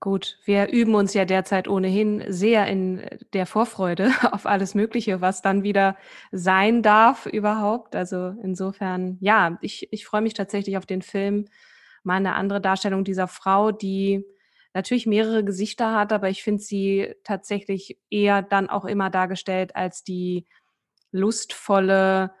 Gut, 0.00 0.38
wir 0.44 0.68
üben 0.68 0.94
uns 0.94 1.12
ja 1.12 1.24
derzeit 1.24 1.66
ohnehin 1.66 2.22
sehr 2.28 2.68
in 2.68 3.04
der 3.32 3.46
Vorfreude 3.46 4.12
auf 4.32 4.46
alles 4.46 4.76
Mögliche, 4.76 5.20
was 5.20 5.42
dann 5.42 5.64
wieder 5.64 5.96
sein 6.30 6.82
darf 6.82 7.26
überhaupt. 7.26 7.96
Also 7.96 8.34
insofern, 8.42 9.18
ja, 9.20 9.58
ich, 9.60 9.92
ich 9.92 10.06
freue 10.06 10.20
mich 10.20 10.34
tatsächlich 10.34 10.76
auf 10.76 10.86
den 10.86 11.02
Film 11.02 11.46
mal 12.02 12.16
eine 12.16 12.34
andere 12.34 12.60
Darstellung 12.60 13.04
dieser 13.04 13.28
Frau, 13.28 13.72
die 13.72 14.24
natürlich 14.74 15.06
mehrere 15.06 15.44
Gesichter 15.44 15.94
hat, 15.94 16.12
aber 16.12 16.28
ich 16.28 16.42
finde 16.42 16.62
sie 16.62 17.14
tatsächlich 17.24 17.98
eher 18.10 18.42
dann 18.42 18.68
auch 18.68 18.84
immer 18.84 19.10
dargestellt 19.10 19.74
als 19.74 20.04
die 20.04 20.46
lustvolle, 21.10 22.32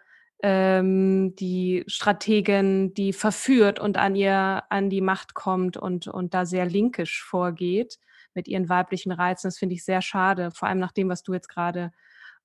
ähm, 0.42 1.34
die 1.36 1.84
Strategin, 1.86 2.94
die 2.94 3.12
verführt 3.12 3.80
und 3.80 3.96
an 3.96 4.14
ihr 4.14 4.62
an 4.68 4.90
die 4.90 5.00
Macht 5.00 5.34
kommt 5.34 5.76
und, 5.76 6.06
und 6.06 6.34
da 6.34 6.46
sehr 6.46 6.66
linkisch 6.66 7.24
vorgeht 7.24 7.98
mit 8.34 8.46
ihren 8.46 8.68
weiblichen 8.68 9.10
Reizen. 9.10 9.48
Das 9.48 9.58
finde 9.58 9.74
ich 9.74 9.84
sehr 9.84 10.02
schade, 10.02 10.50
vor 10.52 10.68
allem 10.68 10.78
nach 10.78 10.92
dem, 10.92 11.08
was 11.08 11.22
du 11.22 11.32
jetzt 11.34 11.48
gerade 11.48 11.90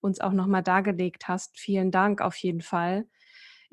uns 0.02 0.19
auch 0.19 0.34
nochmal 0.34 0.63
dargelegt 0.63 1.28
hast. 1.28 1.58
Vielen 1.60 1.91
Dank 1.91 2.21
auf 2.21 2.36
jeden 2.38 2.62
Fall. 2.62 3.06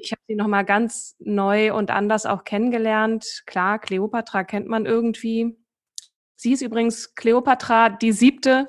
Ich 0.02 0.12
habe 0.12 0.22
sie 0.26 0.34
nochmal 0.34 0.64
ganz 0.64 1.16
neu 1.18 1.74
und 1.74 1.90
anders 1.90 2.26
auch 2.26 2.44
kennengelernt. 2.44 3.42
Klar, 3.46 3.78
Kleopatra 3.78 4.44
kennt 4.44 4.66
man 4.66 4.86
irgendwie. 4.86 5.56
Sie 6.36 6.52
ist 6.52 6.62
übrigens 6.62 7.14
Kleopatra, 7.14 7.90
die 7.90 8.12
siebte 8.12 8.66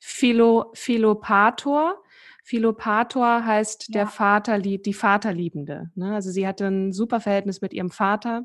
Philo, 0.00 0.72
Philopator. 0.74 2.02
Philopator 2.42 3.44
heißt 3.44 3.88
ja. 3.88 3.92
der 3.92 4.06
Vater, 4.08 4.58
die 4.58 4.94
Vaterliebende. 4.94 5.90
Ne? 5.94 6.14
Also 6.14 6.30
sie 6.30 6.46
hatte 6.46 6.66
ein 6.66 6.92
super 6.92 7.20
Verhältnis 7.20 7.60
mit 7.60 7.72
ihrem 7.72 7.90
Vater. 7.90 8.42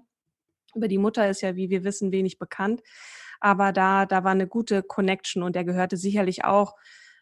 Über 0.75 0.87
die 0.87 0.97
Mutter 0.97 1.29
ist 1.29 1.41
ja, 1.41 1.55
wie 1.55 1.69
wir 1.69 1.83
wissen, 1.83 2.11
wenig 2.11 2.39
bekannt. 2.39 2.81
Aber 3.39 3.71
da, 3.71 4.05
da 4.05 4.23
war 4.23 4.31
eine 4.31 4.47
gute 4.47 4.83
Connection 4.83 5.43
und 5.43 5.55
er 5.55 5.63
gehörte 5.63 5.97
sicherlich 5.97 6.45
auch, 6.45 6.75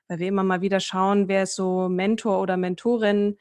weil 0.08 0.20
wir 0.20 0.28
immer 0.28 0.44
mal 0.44 0.62
wieder 0.62 0.82
schauen, 0.82 1.28
wer 1.30 1.44
ist 1.44 1.56
so 1.56 1.88
Mentor 1.88 2.42
oder 2.42 2.58
Mentorin 2.58 3.38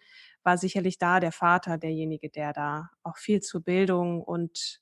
war 0.48 0.56
sicherlich 0.56 0.96
da 0.96 1.20
der 1.20 1.30
Vater 1.30 1.76
derjenige, 1.76 2.30
der 2.30 2.54
da 2.54 2.88
auch 3.02 3.18
viel 3.18 3.42
zur 3.42 3.60
Bildung 3.60 4.22
und 4.22 4.80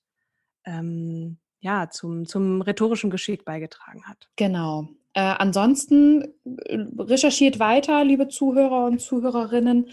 ähm, 0.65 1.39
ja, 1.59 1.91
zum, 1.91 2.25
zum 2.25 2.63
rhetorischen 2.63 3.11
Geschick 3.11 3.45
beigetragen 3.45 4.05
hat. 4.07 4.29
Genau. 4.37 4.89
Äh, 5.15 5.23
ansonsten 5.23 6.23
äh, 6.45 6.79
recherchiert 6.99 7.59
weiter, 7.59 8.05
liebe 8.05 8.29
Zuhörer 8.29 8.87
und 8.87 9.01
Zuhörerinnen. 9.01 9.89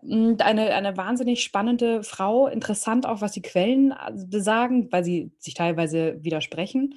Hm, 0.00 0.36
eine, 0.38 0.74
eine 0.74 0.96
wahnsinnig 0.96 1.44
spannende 1.44 2.02
Frau, 2.04 2.46
interessant 2.46 3.04
auch, 3.04 3.20
was 3.20 3.32
die 3.32 3.42
Quellen 3.42 3.92
äh, 3.92 4.40
sagen, 4.40 4.90
weil 4.90 5.04
sie 5.04 5.30
sich 5.36 5.52
teilweise 5.52 6.24
widersprechen. 6.24 6.94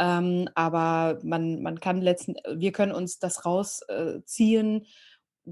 Ähm, 0.00 0.48
aber 0.56 1.20
man, 1.22 1.62
man 1.62 1.78
kann 1.78 2.02
letzten, 2.02 2.34
wir 2.56 2.72
können 2.72 2.92
uns 2.92 3.20
das 3.20 3.44
rausziehen, 3.44 4.84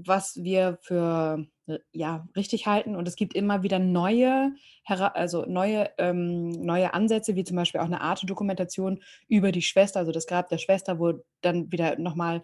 was 0.05 0.35
wir 0.43 0.77
für 0.81 1.45
äh, 1.65 1.79
ja, 1.91 2.27
richtig 2.35 2.67
halten. 2.67 2.95
Und 2.95 3.07
es 3.07 3.15
gibt 3.15 3.33
immer 3.33 3.63
wieder 3.63 3.79
neue, 3.79 4.53
also 4.85 5.45
neue, 5.45 5.89
ähm, 5.97 6.49
neue 6.49 6.93
Ansätze, 6.93 7.35
wie 7.35 7.43
zum 7.43 7.57
Beispiel 7.57 7.81
auch 7.81 7.85
eine 7.85 8.01
Art 8.01 8.29
Dokumentation 8.29 9.01
über 9.27 9.51
die 9.51 9.61
Schwester, 9.61 9.99
also 9.99 10.11
das 10.11 10.27
Grab 10.27 10.49
der 10.49 10.57
Schwester, 10.59 10.99
wo 10.99 11.13
dann 11.41 11.71
wieder 11.71 11.97
nochmal 11.97 12.43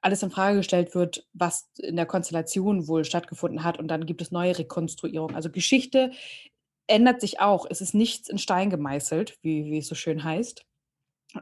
alles 0.00 0.22
in 0.22 0.30
Frage 0.30 0.58
gestellt 0.58 0.94
wird, 0.94 1.26
was 1.32 1.68
in 1.78 1.96
der 1.96 2.06
Konstellation 2.06 2.86
wohl 2.86 3.04
stattgefunden 3.04 3.64
hat. 3.64 3.78
Und 3.78 3.88
dann 3.88 4.06
gibt 4.06 4.22
es 4.22 4.30
neue 4.30 4.56
Rekonstruierungen. 4.56 5.34
Also 5.34 5.50
Geschichte 5.50 6.12
ändert 6.86 7.20
sich 7.20 7.40
auch. 7.40 7.66
Es 7.68 7.80
ist 7.80 7.94
nichts 7.94 8.28
in 8.28 8.38
Stein 8.38 8.70
gemeißelt, 8.70 9.38
wie, 9.42 9.64
wie 9.64 9.78
es 9.78 9.88
so 9.88 9.96
schön 9.96 10.22
heißt. 10.22 10.64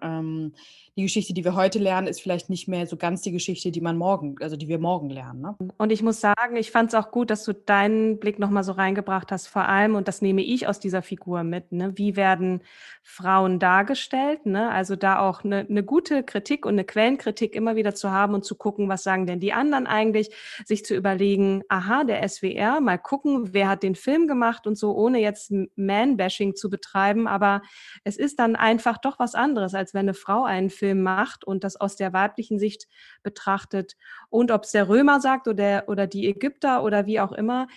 Ähm, 0.00 0.54
die 0.96 1.02
Geschichte, 1.02 1.34
die 1.34 1.44
wir 1.44 1.56
heute 1.56 1.80
lernen, 1.80 2.06
ist 2.06 2.20
vielleicht 2.20 2.50
nicht 2.50 2.68
mehr 2.68 2.86
so 2.86 2.96
ganz 2.96 3.20
die 3.22 3.32
Geschichte, 3.32 3.72
die 3.72 3.80
man 3.80 3.98
morgen, 3.98 4.36
also 4.40 4.56
die 4.56 4.68
wir 4.68 4.78
morgen 4.78 5.10
lernen. 5.10 5.40
Ne? 5.40 5.56
Und 5.76 5.90
ich 5.90 6.02
muss 6.02 6.20
sagen, 6.20 6.54
ich 6.54 6.70
fand 6.70 6.90
es 6.90 6.94
auch 6.94 7.10
gut, 7.10 7.30
dass 7.30 7.42
du 7.42 7.52
deinen 7.52 8.20
Blick 8.20 8.38
nochmal 8.38 8.62
so 8.62 8.72
reingebracht 8.72 9.32
hast, 9.32 9.48
vor 9.48 9.68
allem, 9.68 9.96
und 9.96 10.06
das 10.06 10.22
nehme 10.22 10.42
ich 10.42 10.68
aus 10.68 10.78
dieser 10.78 11.02
Figur 11.02 11.42
mit, 11.42 11.72
ne? 11.72 11.92
wie 11.96 12.14
werden 12.14 12.62
Frauen 13.02 13.58
dargestellt? 13.58 14.46
Ne? 14.46 14.70
Also 14.70 14.94
da 14.94 15.18
auch 15.18 15.42
eine, 15.42 15.66
eine 15.68 15.82
gute 15.82 16.22
Kritik 16.22 16.64
und 16.64 16.74
eine 16.74 16.84
Quellenkritik 16.84 17.56
immer 17.56 17.74
wieder 17.74 17.96
zu 17.96 18.12
haben 18.12 18.34
und 18.34 18.44
zu 18.44 18.54
gucken, 18.54 18.88
was 18.88 19.02
sagen 19.02 19.26
denn 19.26 19.40
die 19.40 19.52
anderen 19.52 19.88
eigentlich, 19.88 20.30
sich 20.64 20.84
zu 20.84 20.94
überlegen, 20.94 21.64
aha, 21.68 22.04
der 22.04 22.26
SWR, 22.28 22.80
mal 22.80 22.98
gucken, 22.98 23.52
wer 23.52 23.68
hat 23.68 23.82
den 23.82 23.96
Film 23.96 24.28
gemacht 24.28 24.68
und 24.68 24.78
so, 24.78 24.94
ohne 24.94 25.18
jetzt 25.18 25.52
Man-Bashing 25.74 26.54
zu 26.54 26.70
betreiben, 26.70 27.26
aber 27.26 27.62
es 28.04 28.16
ist 28.16 28.38
dann 28.38 28.54
einfach 28.54 28.98
doch 28.98 29.18
was 29.18 29.34
anderes, 29.34 29.74
als 29.74 29.92
wenn 29.92 30.02
eine 30.02 30.14
Frau 30.14 30.44
einen 30.44 30.70
Film 30.70 30.83
macht 30.92 31.44
und 31.44 31.64
das 31.64 31.76
aus 31.76 31.96
der 31.96 32.12
weiblichen 32.12 32.58
Sicht 32.58 32.86
betrachtet. 33.22 33.96
Und 34.28 34.50
ob 34.50 34.64
es 34.64 34.72
der 34.72 34.88
Römer 34.88 35.20
sagt 35.20 35.48
oder, 35.48 35.84
oder 35.86 36.06
die 36.06 36.28
Ägypter 36.28 36.82
oder 36.82 37.06
wie 37.06 37.20
auch 37.20 37.32
immer. 37.32 37.68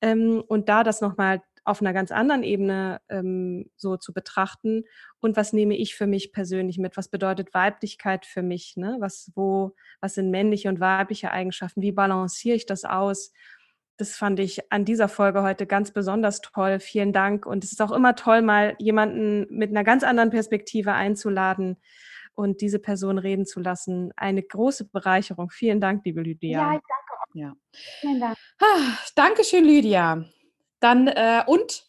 Ähm, 0.00 0.42
und 0.48 0.68
da 0.68 0.82
das 0.82 1.00
nochmal 1.00 1.42
auf 1.62 1.80
einer 1.80 1.92
ganz 1.92 2.10
anderen 2.12 2.42
Ebene 2.42 3.00
ähm, 3.08 3.70
so 3.76 3.96
zu 3.96 4.12
betrachten. 4.12 4.84
Und 5.20 5.36
was 5.36 5.52
nehme 5.52 5.76
ich 5.76 5.96
für 5.96 6.06
mich 6.06 6.32
persönlich 6.32 6.78
mit? 6.78 6.96
Was 6.96 7.08
bedeutet 7.08 7.54
Weiblichkeit 7.54 8.24
für 8.24 8.42
mich? 8.42 8.76
Ne? 8.76 8.96
Was, 9.00 9.32
wo, 9.34 9.74
was 10.00 10.14
sind 10.14 10.30
männliche 10.30 10.68
und 10.68 10.80
weibliche 10.80 11.32
Eigenschaften? 11.32 11.82
Wie 11.82 11.92
balanciere 11.92 12.56
ich 12.56 12.66
das 12.66 12.84
aus? 12.84 13.32
das 13.96 14.16
fand 14.16 14.38
ich 14.40 14.70
an 14.70 14.84
dieser 14.84 15.08
Folge 15.08 15.42
heute 15.42 15.66
ganz 15.66 15.90
besonders 15.90 16.40
toll. 16.40 16.80
Vielen 16.80 17.12
Dank. 17.12 17.46
Und 17.46 17.64
es 17.64 17.72
ist 17.72 17.80
auch 17.80 17.92
immer 17.92 18.14
toll, 18.14 18.42
mal 18.42 18.74
jemanden 18.78 19.46
mit 19.50 19.70
einer 19.70 19.84
ganz 19.84 20.02
anderen 20.02 20.30
Perspektive 20.30 20.92
einzuladen 20.92 21.78
und 22.36 22.60
diese 22.60 22.78
Person 22.78 23.18
reden 23.18 23.46
zu 23.46 23.58
lassen. 23.58 24.12
Eine 24.14 24.42
große 24.42 24.84
Bereicherung. 24.84 25.50
Vielen 25.50 25.80
Dank, 25.80 26.04
liebe 26.04 26.20
Lydia. 26.20 26.60
Ja, 26.60 26.74
ich 26.74 26.82
danke 26.86 27.12
auch. 27.12 27.34
Ja. 27.34 27.56
Vielen 28.00 28.20
Dank. 28.20 28.36
Ah, 28.60 28.98
Dankeschön, 29.16 29.64
Lydia. 29.64 30.24
Dann 30.78 31.08
äh, 31.08 31.42
und, 31.46 31.86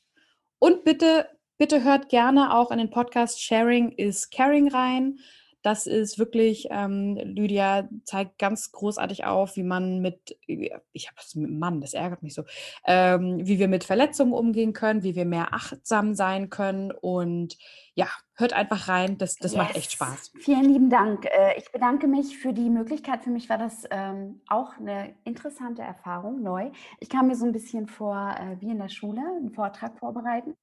und 0.58 0.86
bitte, 0.86 1.28
bitte 1.58 1.84
hört 1.84 2.10
gerne 2.10 2.56
auch 2.56 2.72
in 2.72 2.80
den 2.80 2.90
Podcast 2.90 3.44
Sharing 3.44 3.92
is 3.92 4.30
Caring 4.30 4.70
rein. 4.70 5.20
Das 5.64 5.86
ist 5.86 6.18
wirklich, 6.18 6.68
ähm, 6.72 7.18
Lydia 7.18 7.90
zeigt 8.06 8.38
ganz 8.40 8.72
großartig 8.72 9.26
auf, 9.26 9.58
wie 9.58 9.64
man 9.64 10.00
mit, 10.00 10.40
ich 10.48 11.08
habe 11.10 11.18
es 11.20 11.36
mit 11.36 11.52
Mann, 11.52 11.82
das 11.82 11.94
ärgert 11.94 12.24
mich 12.24 12.36
so, 12.36 12.44
ähm, 12.86 13.46
wie 13.46 13.60
wir 13.60 13.68
mit 13.68 13.84
Verletzungen 13.84 14.32
umgehen 14.32 14.72
können, 14.72 15.04
wie 15.04 15.16
wir 15.16 15.26
mehr 15.26 15.54
achtsam 15.54 16.16
sein 16.16 16.50
können 16.50 16.94
und 16.94 17.58
ja, 17.96 18.08
hört 18.38 18.54
einfach 18.54 18.88
rein, 18.88 19.18
das, 19.18 19.36
das 19.36 19.54
yes. 19.54 19.58
macht 19.58 19.76
echt 19.76 19.92
Spaß. 19.92 20.32
Vielen 20.40 20.66
lieben 20.66 20.90
Dank. 20.90 21.26
Äh, 21.26 21.58
ich 21.58 21.72
bedanke 21.72 22.08
mich 22.08 22.38
für 22.38 22.54
die 22.54 22.70
Möglichkeit. 22.70 23.24
Für 23.24 23.32
mich 23.32 23.50
war 23.50 23.58
das 23.58 23.84
ähm, 23.90 24.42
auch 24.48 24.78
eine 24.78 25.16
interessante 25.24 25.82
Erfahrung, 25.82 26.42
neu. 26.42 26.72
Ich 27.00 27.10
kam 27.10 27.28
mir 27.28 27.36
so 27.36 27.46
ein 27.46 27.52
bisschen 27.52 27.88
vor, 27.88 28.36
äh, 28.40 28.62
wie 28.62 28.70
in 28.70 28.80
der 28.80 28.90
Schule, 28.90 29.22
einen 29.22 29.52
Vortrag 29.52 29.98
vorbereiten 29.98 30.56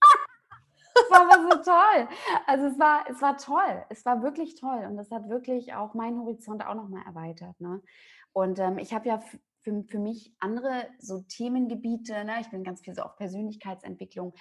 es 0.94 1.10
war 1.10 1.22
aber 1.22 1.42
so 1.42 1.62
toll. 1.62 2.08
Also 2.46 2.66
es 2.66 2.78
war, 2.78 3.04
es 3.08 3.22
war 3.22 3.36
toll. 3.36 3.84
Es 3.90 4.04
war 4.04 4.22
wirklich 4.22 4.58
toll. 4.58 4.86
Und 4.88 4.96
das 4.96 5.10
hat 5.10 5.28
wirklich 5.28 5.74
auch 5.74 5.94
meinen 5.94 6.18
Horizont 6.20 6.64
auch 6.64 6.74
nochmal 6.74 7.02
erweitert. 7.06 7.60
Ne? 7.60 7.82
Und 8.32 8.58
ähm, 8.58 8.78
ich 8.78 8.94
habe 8.94 9.08
ja 9.08 9.20
für, 9.60 9.84
für 9.84 9.98
mich 9.98 10.34
andere 10.40 10.88
so 10.98 11.20
Themengebiete. 11.20 12.24
Ne? 12.24 12.40
Ich 12.40 12.50
bin 12.50 12.64
ganz 12.64 12.80
viel 12.80 12.94
so 12.94 13.02
auf 13.02 13.16
Persönlichkeitsentwicklung. 13.16 14.34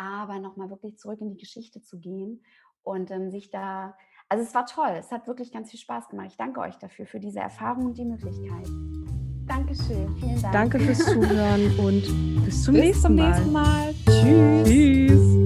Aber 0.00 0.38
nochmal 0.38 0.70
wirklich 0.70 0.96
zurück 0.96 1.20
in 1.20 1.28
die 1.28 1.36
Geschichte 1.36 1.82
zu 1.82 1.98
gehen 1.98 2.40
und 2.82 3.10
ähm, 3.10 3.30
sich 3.32 3.50
da, 3.50 3.96
also 4.28 4.44
es 4.44 4.54
war 4.54 4.64
toll. 4.64 4.94
Es 4.96 5.10
hat 5.10 5.26
wirklich 5.26 5.50
ganz 5.50 5.72
viel 5.72 5.80
Spaß 5.80 6.08
gemacht. 6.08 6.28
Ich 6.30 6.36
danke 6.36 6.60
euch 6.60 6.76
dafür, 6.76 7.04
für 7.04 7.18
diese 7.18 7.40
Erfahrung 7.40 7.86
und 7.86 7.98
die 7.98 8.04
Möglichkeit. 8.04 8.68
Dankeschön. 9.48 10.14
Vielen 10.16 10.40
Dank. 10.40 10.52
Danke 10.52 10.78
fürs 10.78 10.98
Zuhören 11.04 11.78
und 11.80 12.44
bis 12.44 12.62
zum, 12.62 12.74
bis 12.74 12.84
nächsten, 12.84 13.02
zum 13.02 13.16
Mal. 13.16 13.30
nächsten 13.30 13.52
Mal. 13.52 13.94
Tschüss. 14.06 14.68
Tschüss. 14.68 15.38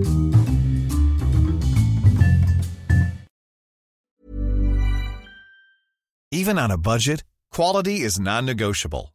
Even 6.31 6.59
on 6.59 6.71
a 6.71 6.77
budget, 6.77 7.25
quality 7.51 8.01
is 8.01 8.19
non-negotiable. 8.19 9.15